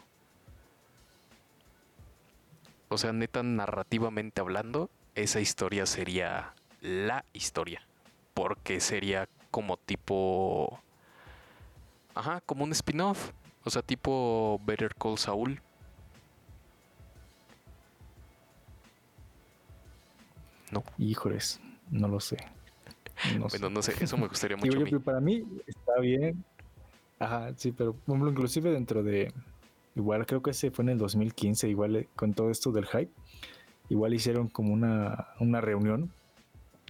[2.96, 7.82] O sea, neta, narrativamente hablando, esa historia sería la historia.
[8.34, 10.80] Porque sería como tipo...
[12.14, 13.32] Ajá, como un spin-off.
[13.66, 15.62] O sea, tipo Better Call Saul.
[20.98, 22.38] Híjoles, no lo sé.
[23.38, 23.70] No Bueno, sé.
[23.70, 24.90] no sé, eso me gustaría mucho a yo mí.
[24.90, 26.44] creo que para mí está bien.
[27.20, 29.34] Ajá, sí, pero inclusive dentro de...
[29.96, 33.12] Igual creo que ese fue en el 2015, igual eh, con todo esto del hype,
[33.90, 36.12] igual hicieron como una, una reunión,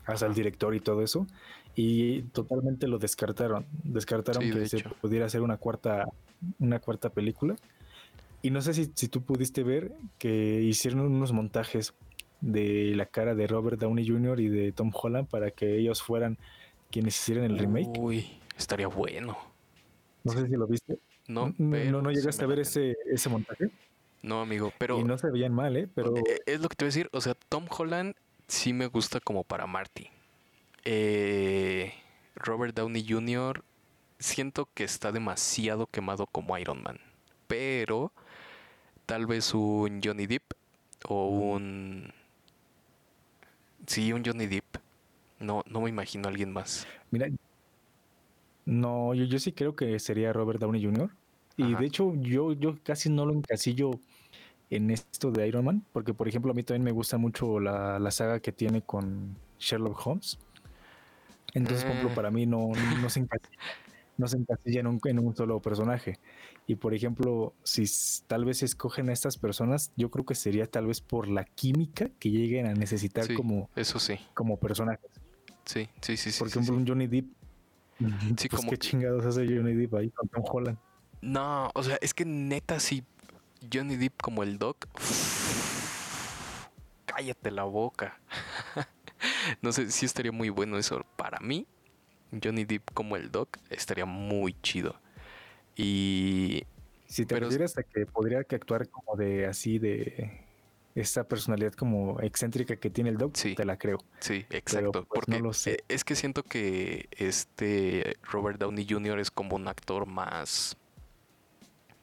[0.06, 1.28] hasta el director y todo eso,
[1.76, 3.66] y totalmente lo descartaron.
[3.84, 4.96] Descartaron Sí, de que se hecho.
[5.02, 6.08] pudiera hacer una cuarta,
[6.60, 7.56] una cuarta película.
[8.42, 11.94] Y no sé si, si tú pudiste ver que hicieron unos montajes
[12.42, 14.40] de la cara de Robert Downey Jr.
[14.40, 16.38] y de Tom Holland para que ellos fueran
[16.92, 17.98] quienes hicieran el remake.
[17.98, 18.26] Uy,
[18.58, 19.38] estaría bueno.
[20.24, 20.98] No sé si lo viste.
[21.28, 23.70] No, pero no, no llegaste a ver ese, ese montaje.
[24.22, 25.88] No, amigo, pero y no se veían mal, ¿eh?
[25.94, 26.14] Pero
[26.46, 27.10] es lo que te voy a decir.
[27.12, 28.16] O sea, Tom Holland
[28.48, 30.10] sí me gusta como para Marty.
[30.84, 31.94] Eh,
[32.36, 33.64] Robert Downey Jr.
[34.20, 37.00] siento que está demasiado quemado como Iron Man.
[37.48, 38.12] Pero
[39.06, 40.54] tal vez un Johnny Depp
[41.08, 42.12] o un...
[43.86, 44.78] Sí, un Johnny Depp.
[45.40, 46.88] No, no me imagino a alguien más.
[47.12, 47.28] mira,
[48.80, 51.10] no, yo, yo sí creo que sería Robert Downey Jr.
[51.58, 51.80] Y Ajá.
[51.80, 53.92] de hecho, yo, yo casi no lo encasillo
[54.70, 57.98] en esto de Iron Man, porque por ejemplo, a mí también me gusta mucho la,
[58.00, 60.38] la saga que tiene con Sherlock Holmes.
[61.54, 62.16] Entonces, por ejemplo, Mm.
[62.16, 62.70] para mí no,
[63.02, 63.58] no se encasilla,
[64.18, 66.20] no se encasilla en un, en un solo personaje.
[66.68, 67.86] Y por ejemplo, si
[68.28, 72.10] tal vez escogen a estas personas, yo creo que sería tal vez por la química
[72.20, 74.16] que lleguen a necesitar Sí, como, Eso sí.
[74.34, 75.10] como personajes.
[75.64, 76.40] Sí, sí, sí, sí.
[76.40, 76.82] Por sí, ejemplo, sí.
[76.82, 77.28] un Johnny Depp.
[77.98, 80.78] Sí, pues como qué que- chingados hace Johnny Depp ahí con Tom Holland.
[81.22, 83.04] No, o sea, es que neta, si
[83.72, 84.88] Johnny Depp como el Doc.
[87.06, 88.20] Cállate la boca.
[89.62, 91.06] no sé si estaría muy bueno eso.
[91.16, 91.66] Para mí,
[92.44, 94.96] Johnny Depp como el Doc estaría muy chido.
[95.76, 96.64] Y
[97.08, 100.45] Si te Pero- refieres a que podría que actuar como de así de
[100.96, 103.54] esa personalidad como excéntrica que tiene el Doc, Sí.
[103.54, 104.00] te la creo.
[104.20, 104.92] sí, exacto.
[104.92, 105.84] pues, no porque lo sé.
[105.90, 109.20] es que siento que este Robert Downey Jr.
[109.20, 110.78] es como un actor más.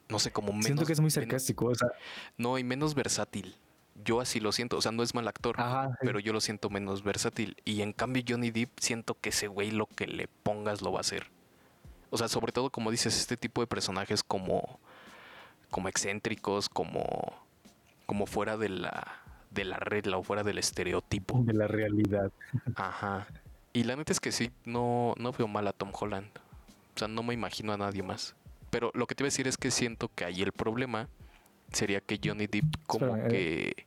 [0.09, 0.67] No sé, como menos.
[0.67, 1.89] Siento que es muy menos- sarcástico, o sea,
[2.37, 3.57] no, y menos versátil.
[4.05, 4.77] Yo así lo siento.
[4.77, 5.55] O sea, no es mal actor.
[5.59, 5.97] ajá, sí.
[6.03, 7.57] pero yo lo siento menos versátil.
[7.65, 10.99] Y en cambio Johnny Depp siento que ese güey lo que le pongas lo va
[10.99, 11.31] a hacer.
[12.11, 14.81] O sea, sobre todo como dices, este tipo de personajes como,
[15.71, 17.03] como excéntricos, como,
[18.07, 21.43] como fuera de la, de la regla o fuera del estereotipo.
[21.45, 22.31] de la realidad.
[22.75, 23.27] Ajá.
[23.73, 26.31] Y la neta es que sí, no, no veo mal a Tom Holland.
[26.95, 28.35] O sea, no me imagino a nadie más.
[28.71, 31.09] Pero lo que te iba a decir es que siento que ahí el problema
[31.73, 33.75] sería que Johnny Depp como Espérame, eh.
[33.75, 33.87] que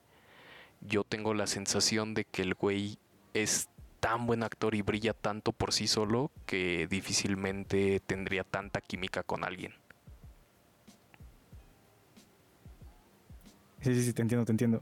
[0.82, 2.98] yo tengo la sensación de que el güey
[3.34, 9.24] es tan buen actor y brilla tanto por sí solo que difícilmente tendría tanta química
[9.24, 9.74] con alguien.
[13.86, 14.82] Sí, sí, sí, te entiendo, te entiendo.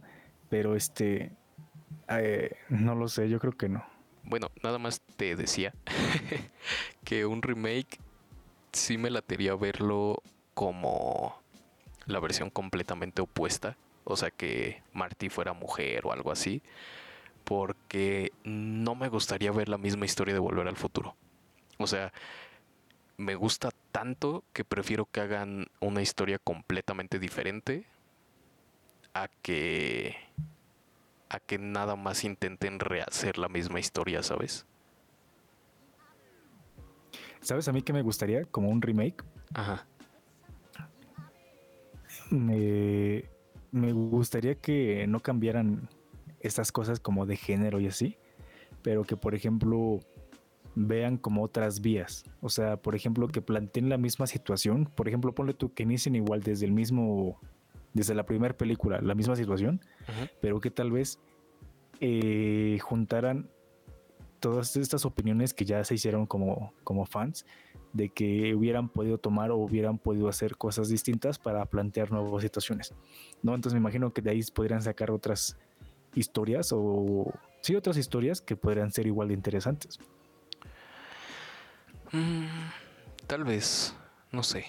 [0.50, 1.34] Pero este,
[2.08, 3.84] eh, no lo sé, yo creo que no.
[4.24, 5.74] Bueno, nada más te decía
[7.04, 8.00] que un remake
[8.72, 10.24] sí me latería verlo
[10.54, 11.38] como
[12.06, 13.76] la versión completamente opuesta.
[14.06, 16.62] O sea, que Marty fuera mujer o algo así.
[17.44, 21.18] Porque no me gustaría ver la misma historia de Volver al Futuro.
[21.78, 22.14] O sea,
[23.18, 27.86] me gusta tanto que prefiero que hagan una historia completamente diferente
[29.14, 30.16] a que
[31.30, 34.68] a que nada más intenten rehacer la misma historia, ¿sabes?
[37.42, 38.46] ¿Sabes a mí que me gustaría?
[38.46, 39.24] Como un remake.
[39.54, 39.88] Ajá.
[42.30, 43.26] Me,
[43.72, 45.90] me gustaría que no cambiaran
[46.40, 48.18] estas cosas como de género y así,
[48.84, 50.00] pero que por ejemplo
[50.76, 52.26] vean como otras vías.
[52.42, 54.86] O sea, por ejemplo, que planteen la misma situación.
[54.86, 57.40] Por ejemplo, ponle tú que inicien igual desde el mismo
[57.94, 59.82] desde la primera película la misma situación,
[60.42, 61.20] pero que tal vez
[62.00, 63.50] eh, juntaran
[64.40, 67.46] todas estas opiniones que ya se hicieron como, como fans,
[67.94, 72.94] de que hubieran podido tomar o hubieran podido hacer cosas distintas para plantear nuevas situaciones.
[73.42, 73.56] ¿no?
[73.56, 75.58] Entonces me imagino que de ahí podrían sacar otras
[76.16, 77.32] historias o
[77.62, 80.00] sí otras historias que podrían ser igual de interesantes.
[82.12, 82.46] Mm,
[83.28, 83.96] tal vez,
[84.32, 84.66] no sé.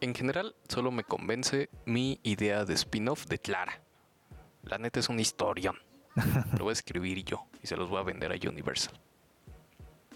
[0.00, 3.80] En general, solo me convence mi idea de spin-off de Clara.
[4.62, 5.78] La neta es una historión.
[6.58, 9.00] Lo voy a escribir yo y se los voy a vender a Universal.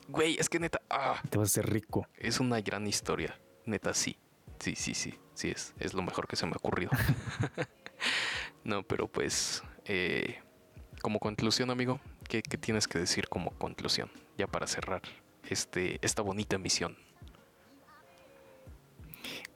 [0.09, 0.83] Güey, es que neta.
[0.91, 2.07] Ah, Te vas a hacer rico.
[2.17, 3.39] Es una gran historia.
[3.65, 4.19] Neta, sí.
[4.59, 5.19] Sí, sí, sí.
[5.35, 6.91] Sí, es, es lo mejor que se me ha ocurrido.
[8.65, 9.63] no, pero pues.
[9.87, 10.41] Eh,
[11.01, 14.11] como conclusión, amigo, ¿qué, ¿qué, tienes que decir como conclusión?
[14.37, 15.01] Ya para cerrar
[15.49, 16.99] este, esta bonita misión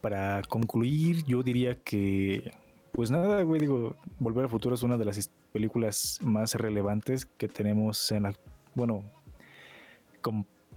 [0.05, 2.53] para concluir, yo diría que,
[2.93, 7.49] pues nada, güey, digo, Volver al Futuro es una de las películas más relevantes que
[7.49, 8.35] tenemos en la,
[8.75, 9.03] bueno,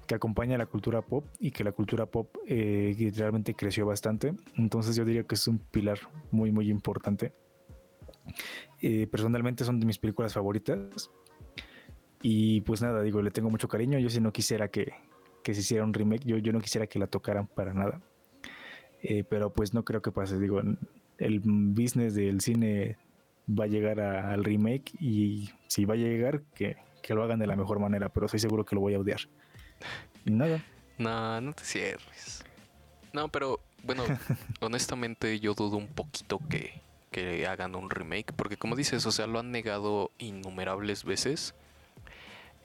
[0.08, 4.34] que acompaña la cultura pop y que la cultura pop eh, realmente creció bastante.
[4.56, 6.00] Entonces yo diría que es un pilar
[6.32, 7.34] muy, muy importante.
[8.82, 11.12] Eh, personalmente son de mis películas favoritas.
[12.22, 14.00] Y pues nada, digo, le tengo mucho cariño.
[14.00, 14.94] Yo si no quisiera que,
[15.44, 18.02] que se hiciera un remake, yo, yo no quisiera que la tocaran para nada.
[19.04, 20.40] Eh, pero pues no creo que pase.
[20.40, 20.62] Digo,
[21.18, 22.98] el business del cine
[23.48, 27.48] va a llegar al remake y si va a llegar, que, que, lo hagan de
[27.48, 29.22] la mejor manera, pero estoy seguro que lo voy a odiar.
[30.26, 30.64] Y nada.
[30.98, 32.44] No, no te cierres.
[33.14, 34.04] No, pero bueno,
[34.62, 36.82] honestamente yo dudo un poquito que,
[37.12, 41.56] que hagan un remake, porque como dices, o sea, lo han negado innumerables veces.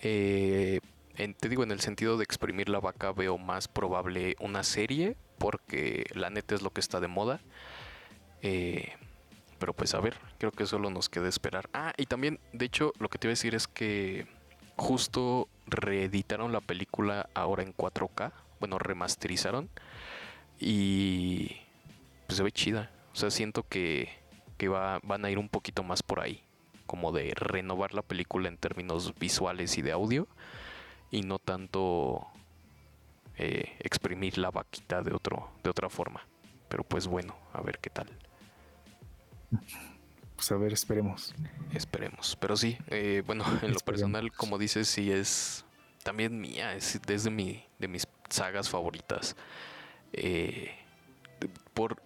[0.00, 0.80] Eh,
[1.16, 5.16] en, te digo, en el sentido de exprimir la vaca, veo más probable una serie
[5.42, 7.40] porque la neta es lo que está de moda.
[8.42, 8.92] Eh,
[9.58, 11.68] pero pues a ver, creo que solo nos queda esperar.
[11.74, 14.28] Ah, y también, de hecho, lo que te iba a decir es que
[14.76, 18.30] justo reeditaron la película ahora en 4K.
[18.60, 19.68] Bueno, remasterizaron.
[20.60, 21.56] Y
[22.28, 22.92] pues se ve chida.
[23.12, 24.10] O sea, siento que,
[24.58, 26.44] que va, van a ir un poquito más por ahí.
[26.86, 30.28] Como de renovar la película en términos visuales y de audio.
[31.10, 32.28] Y no tanto
[33.44, 36.24] eh, exprimir la vaquita de, otro, de otra forma.
[36.68, 38.08] Pero pues bueno, a ver qué tal.
[40.36, 41.34] Pues a ver, esperemos.
[41.74, 42.36] Esperemos.
[42.40, 45.64] Pero sí, eh, bueno, en lo personal, como dices, sí es
[46.04, 49.34] también mía, es desde mi, de mis sagas favoritas.
[50.12, 50.70] Eh,
[51.74, 52.00] por,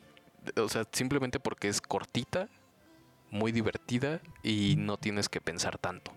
[0.57, 2.49] o sea, simplemente porque es cortita,
[3.31, 6.13] muy divertida y no tienes que pensar tanto.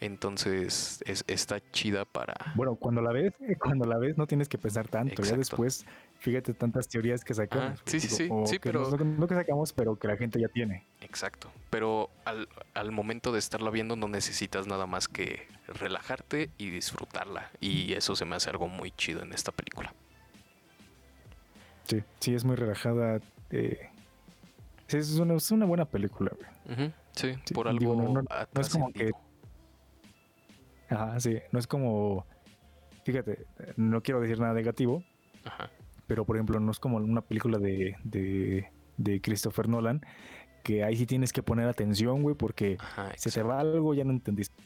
[0.00, 2.34] Entonces es, está chida para.
[2.54, 5.22] Bueno, cuando la ves, cuando la ves no tienes que pensar tanto.
[5.22, 5.86] Ya después,
[6.18, 7.80] fíjate tantas teorías que sacamos.
[7.86, 8.90] sí, sí, sí, sí, pero.
[8.90, 10.84] No, que sacamos, pero que la gente ya tiene.
[11.00, 11.50] Exacto.
[11.70, 17.50] Pero al, al momento de estarla viendo, no necesitas nada más que relajarte y disfrutarla.
[17.60, 19.94] Y eso se me hace algo muy chido en esta película.
[21.86, 23.20] Sí, sí, es muy relajada.
[23.50, 23.88] Eh,
[24.88, 26.30] es, una, es una buena película,
[27.12, 27.94] sí, por algo.
[27.94, 28.22] no,
[28.60, 29.12] es como que
[30.94, 31.38] Ajá, sí.
[31.52, 32.26] No es como.
[33.04, 35.02] Fíjate, no quiero decir nada negativo.
[35.44, 35.70] Ajá.
[36.06, 40.04] Pero por ejemplo, no es como una película de, de, de Christopher Nolan.
[40.62, 42.78] Que ahí sí tienes que poner atención, güey, porque
[43.16, 44.62] si se va algo ya no entendiste.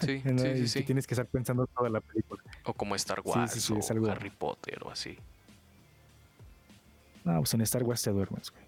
[0.00, 2.42] Sí, sí, sí, Tienes que estar pensando toda la película.
[2.64, 5.18] O como Star Wars o Harry Potter o así.
[7.24, 8.64] No, pues en Star Wars te duermes, güey.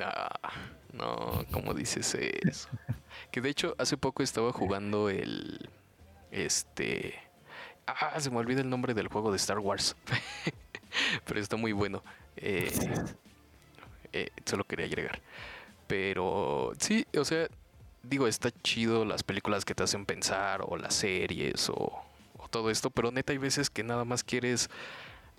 [0.00, 0.52] Ah,
[0.92, 2.68] no, como dices eso.
[3.30, 5.68] que de hecho, hace poco estaba jugando el
[6.30, 7.14] Este.
[7.86, 9.96] Ah, se me olvida el nombre del juego de Star Wars.
[11.24, 12.02] Pero está muy bueno.
[12.36, 12.70] Eh,
[14.12, 15.20] eh, solo quería agregar.
[15.86, 17.48] Pero sí, o sea,
[18.02, 22.04] digo, está chido las películas que te hacen pensar o las series o,
[22.50, 24.70] todo esto, pero neta hay veces que nada más quieres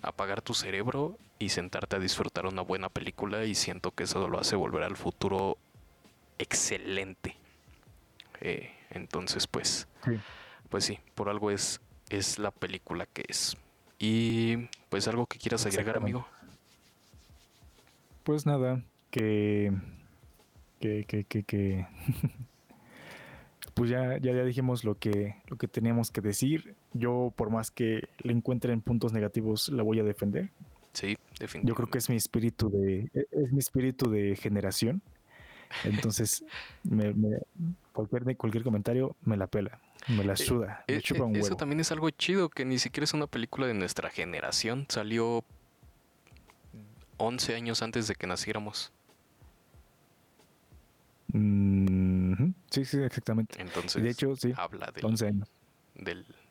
[0.03, 4.39] apagar tu cerebro y sentarte a disfrutar una buena película y siento que eso lo
[4.39, 5.57] hace volver al futuro
[6.37, 7.35] excelente.
[8.41, 9.87] Eh, entonces, pues,
[10.69, 13.57] pues sí, por algo es, es la película que es.
[13.97, 16.25] Y pues algo que quieras agregar, amigo.
[18.23, 19.73] Pues nada, que
[20.79, 21.87] que, que, que, que
[23.73, 26.75] pues ya, ya, ya dijimos lo que, lo que teníamos que decir.
[26.93, 30.49] Yo, por más que le encuentren puntos negativos, la voy a defender.
[30.93, 31.67] Sí, definitivamente.
[31.67, 35.01] Yo creo que es mi espíritu de, e, es mi espíritu de generación.
[35.83, 36.43] Entonces,
[36.83, 37.13] me,
[37.93, 40.83] cualquier, cualquier comentario me la pela, me la eh, suda.
[40.87, 41.01] Eh,
[41.33, 44.85] eso también es algo chido, que ni siquiera es una película de nuestra generación.
[44.89, 45.43] Salió
[47.17, 48.91] 11 años antes de que naciéramos.
[51.31, 53.61] Sí, sí, exactamente.
[53.61, 54.91] Entonces, de hecho, sí, habla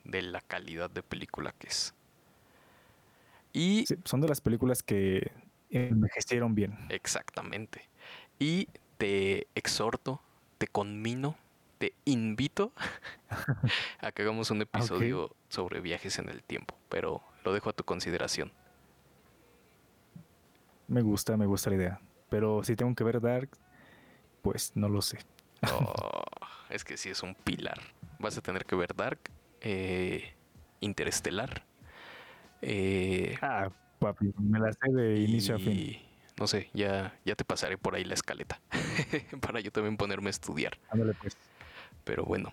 [0.04, 1.94] de la calidad de película que es.
[3.52, 5.32] Y son de las películas que
[5.70, 6.76] envejecieron bien.
[6.90, 7.88] Exactamente.
[8.38, 8.68] Y
[8.98, 10.20] te exhorto,
[10.58, 11.36] te conmino,
[11.78, 12.72] te invito
[14.00, 17.84] a que hagamos un episodio sobre viajes en el tiempo, pero lo dejo a tu
[17.84, 18.52] consideración.
[20.88, 22.00] Me gusta, me gusta la idea.
[22.30, 23.50] Pero si tengo que ver Dark,
[24.42, 25.18] pues no lo sé.
[25.72, 26.22] Oh,
[26.70, 27.80] es que sí es un pilar.
[28.18, 29.18] Vas a tener que ver Dark,
[29.60, 30.34] eh,
[30.80, 31.64] Interestelar.
[32.60, 35.98] Eh, ah, papi, me la sé de inicio a fin.
[36.38, 38.60] No sé, ya, ya te pasaré por ahí la escaleta.
[39.40, 40.78] para yo también ponerme a estudiar.
[41.20, 41.36] pues.
[42.04, 42.52] Pero bueno,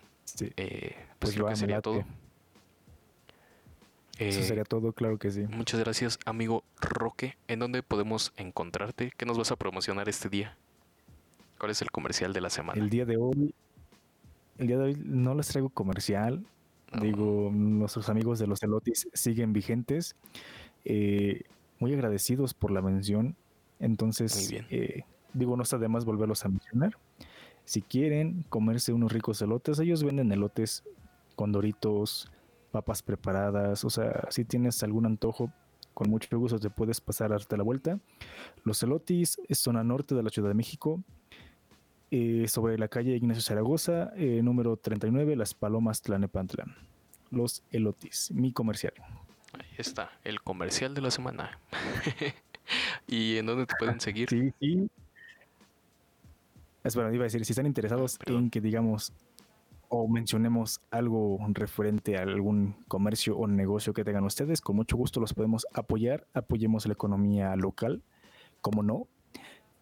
[0.56, 2.04] eh, pues, pues que sería todo.
[4.18, 5.42] Eso sería todo, claro que sí.
[5.48, 7.36] Muchas gracias, amigo Roque.
[7.48, 9.12] ¿En dónde podemos encontrarte?
[9.16, 10.56] ¿Qué nos vas a promocionar este día?
[11.58, 12.80] ¿Cuál es el comercial de la semana?
[12.80, 13.54] El día de hoy,
[14.58, 16.44] el día de hoy no les traigo comercial.
[17.00, 20.16] Digo, nuestros amigos de los Elotis siguen vigentes.
[20.84, 21.42] Eh,
[21.78, 23.36] muy agradecidos por la mención.
[23.80, 26.96] Entonces, eh, digo, no está de más volverlos a mencionar.
[27.66, 30.84] Si quieren comerse unos ricos elotes, ellos venden elotes
[31.34, 32.30] con doritos,
[32.70, 33.84] papas preparadas.
[33.84, 35.52] O sea, si tienes algún antojo,
[35.92, 37.98] con mucho gusto te puedes pasar hasta la vuelta.
[38.62, 41.02] Los elotis es zona norte de la Ciudad de México.
[42.12, 46.66] Eh, sobre la calle Ignacio Zaragoza, eh, número 39, Las Palomas Tlanepantla.
[47.32, 48.92] Los Elotis, mi comercial.
[49.54, 51.58] Ahí está, el comercial de la semana.
[53.08, 54.28] ¿Y en dónde te pueden seguir?
[54.28, 54.88] Sí, sí.
[56.86, 59.12] Es bueno, iba a decir, si están interesados en que digamos
[59.88, 65.18] o mencionemos algo referente a algún comercio o negocio que tengan ustedes, con mucho gusto
[65.18, 66.28] los podemos apoyar.
[66.32, 68.02] Apoyemos la economía local,
[68.60, 69.08] como no,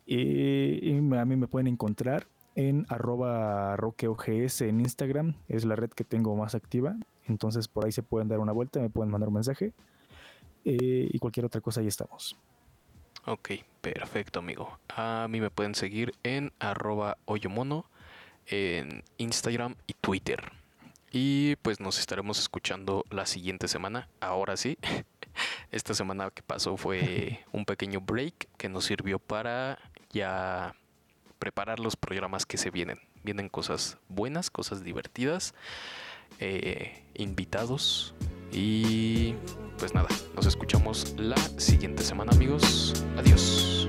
[0.07, 6.05] y a mí me pueden encontrar en arroba roqueogs en Instagram, es la red que
[6.05, 6.97] tengo más activa,
[7.27, 9.75] entonces por ahí se pueden dar una vuelta, me pueden mandar un mensaje
[10.65, 12.35] eh, y cualquier otra cosa ahí estamos.
[13.27, 14.79] Ok, perfecto amigo.
[14.95, 17.87] A mí me pueden seguir en arroba hoyomono
[18.47, 20.53] en Instagram y Twitter.
[21.11, 24.11] Y pues nos estaremos escuchando la siguiente semana.
[24.21, 24.77] Ahora sí,
[25.71, 29.79] esta semana que pasó fue un pequeño break que nos sirvió para
[30.11, 30.75] ya
[31.39, 33.01] preparar los programas que se vienen.
[33.23, 35.55] Vienen cosas buenas, cosas divertidas,
[36.41, 38.15] eh, invitados
[38.53, 39.35] y
[39.79, 42.93] pues nada, nos escuchamos la siguiente semana amigos.
[43.19, 43.87] Adiós.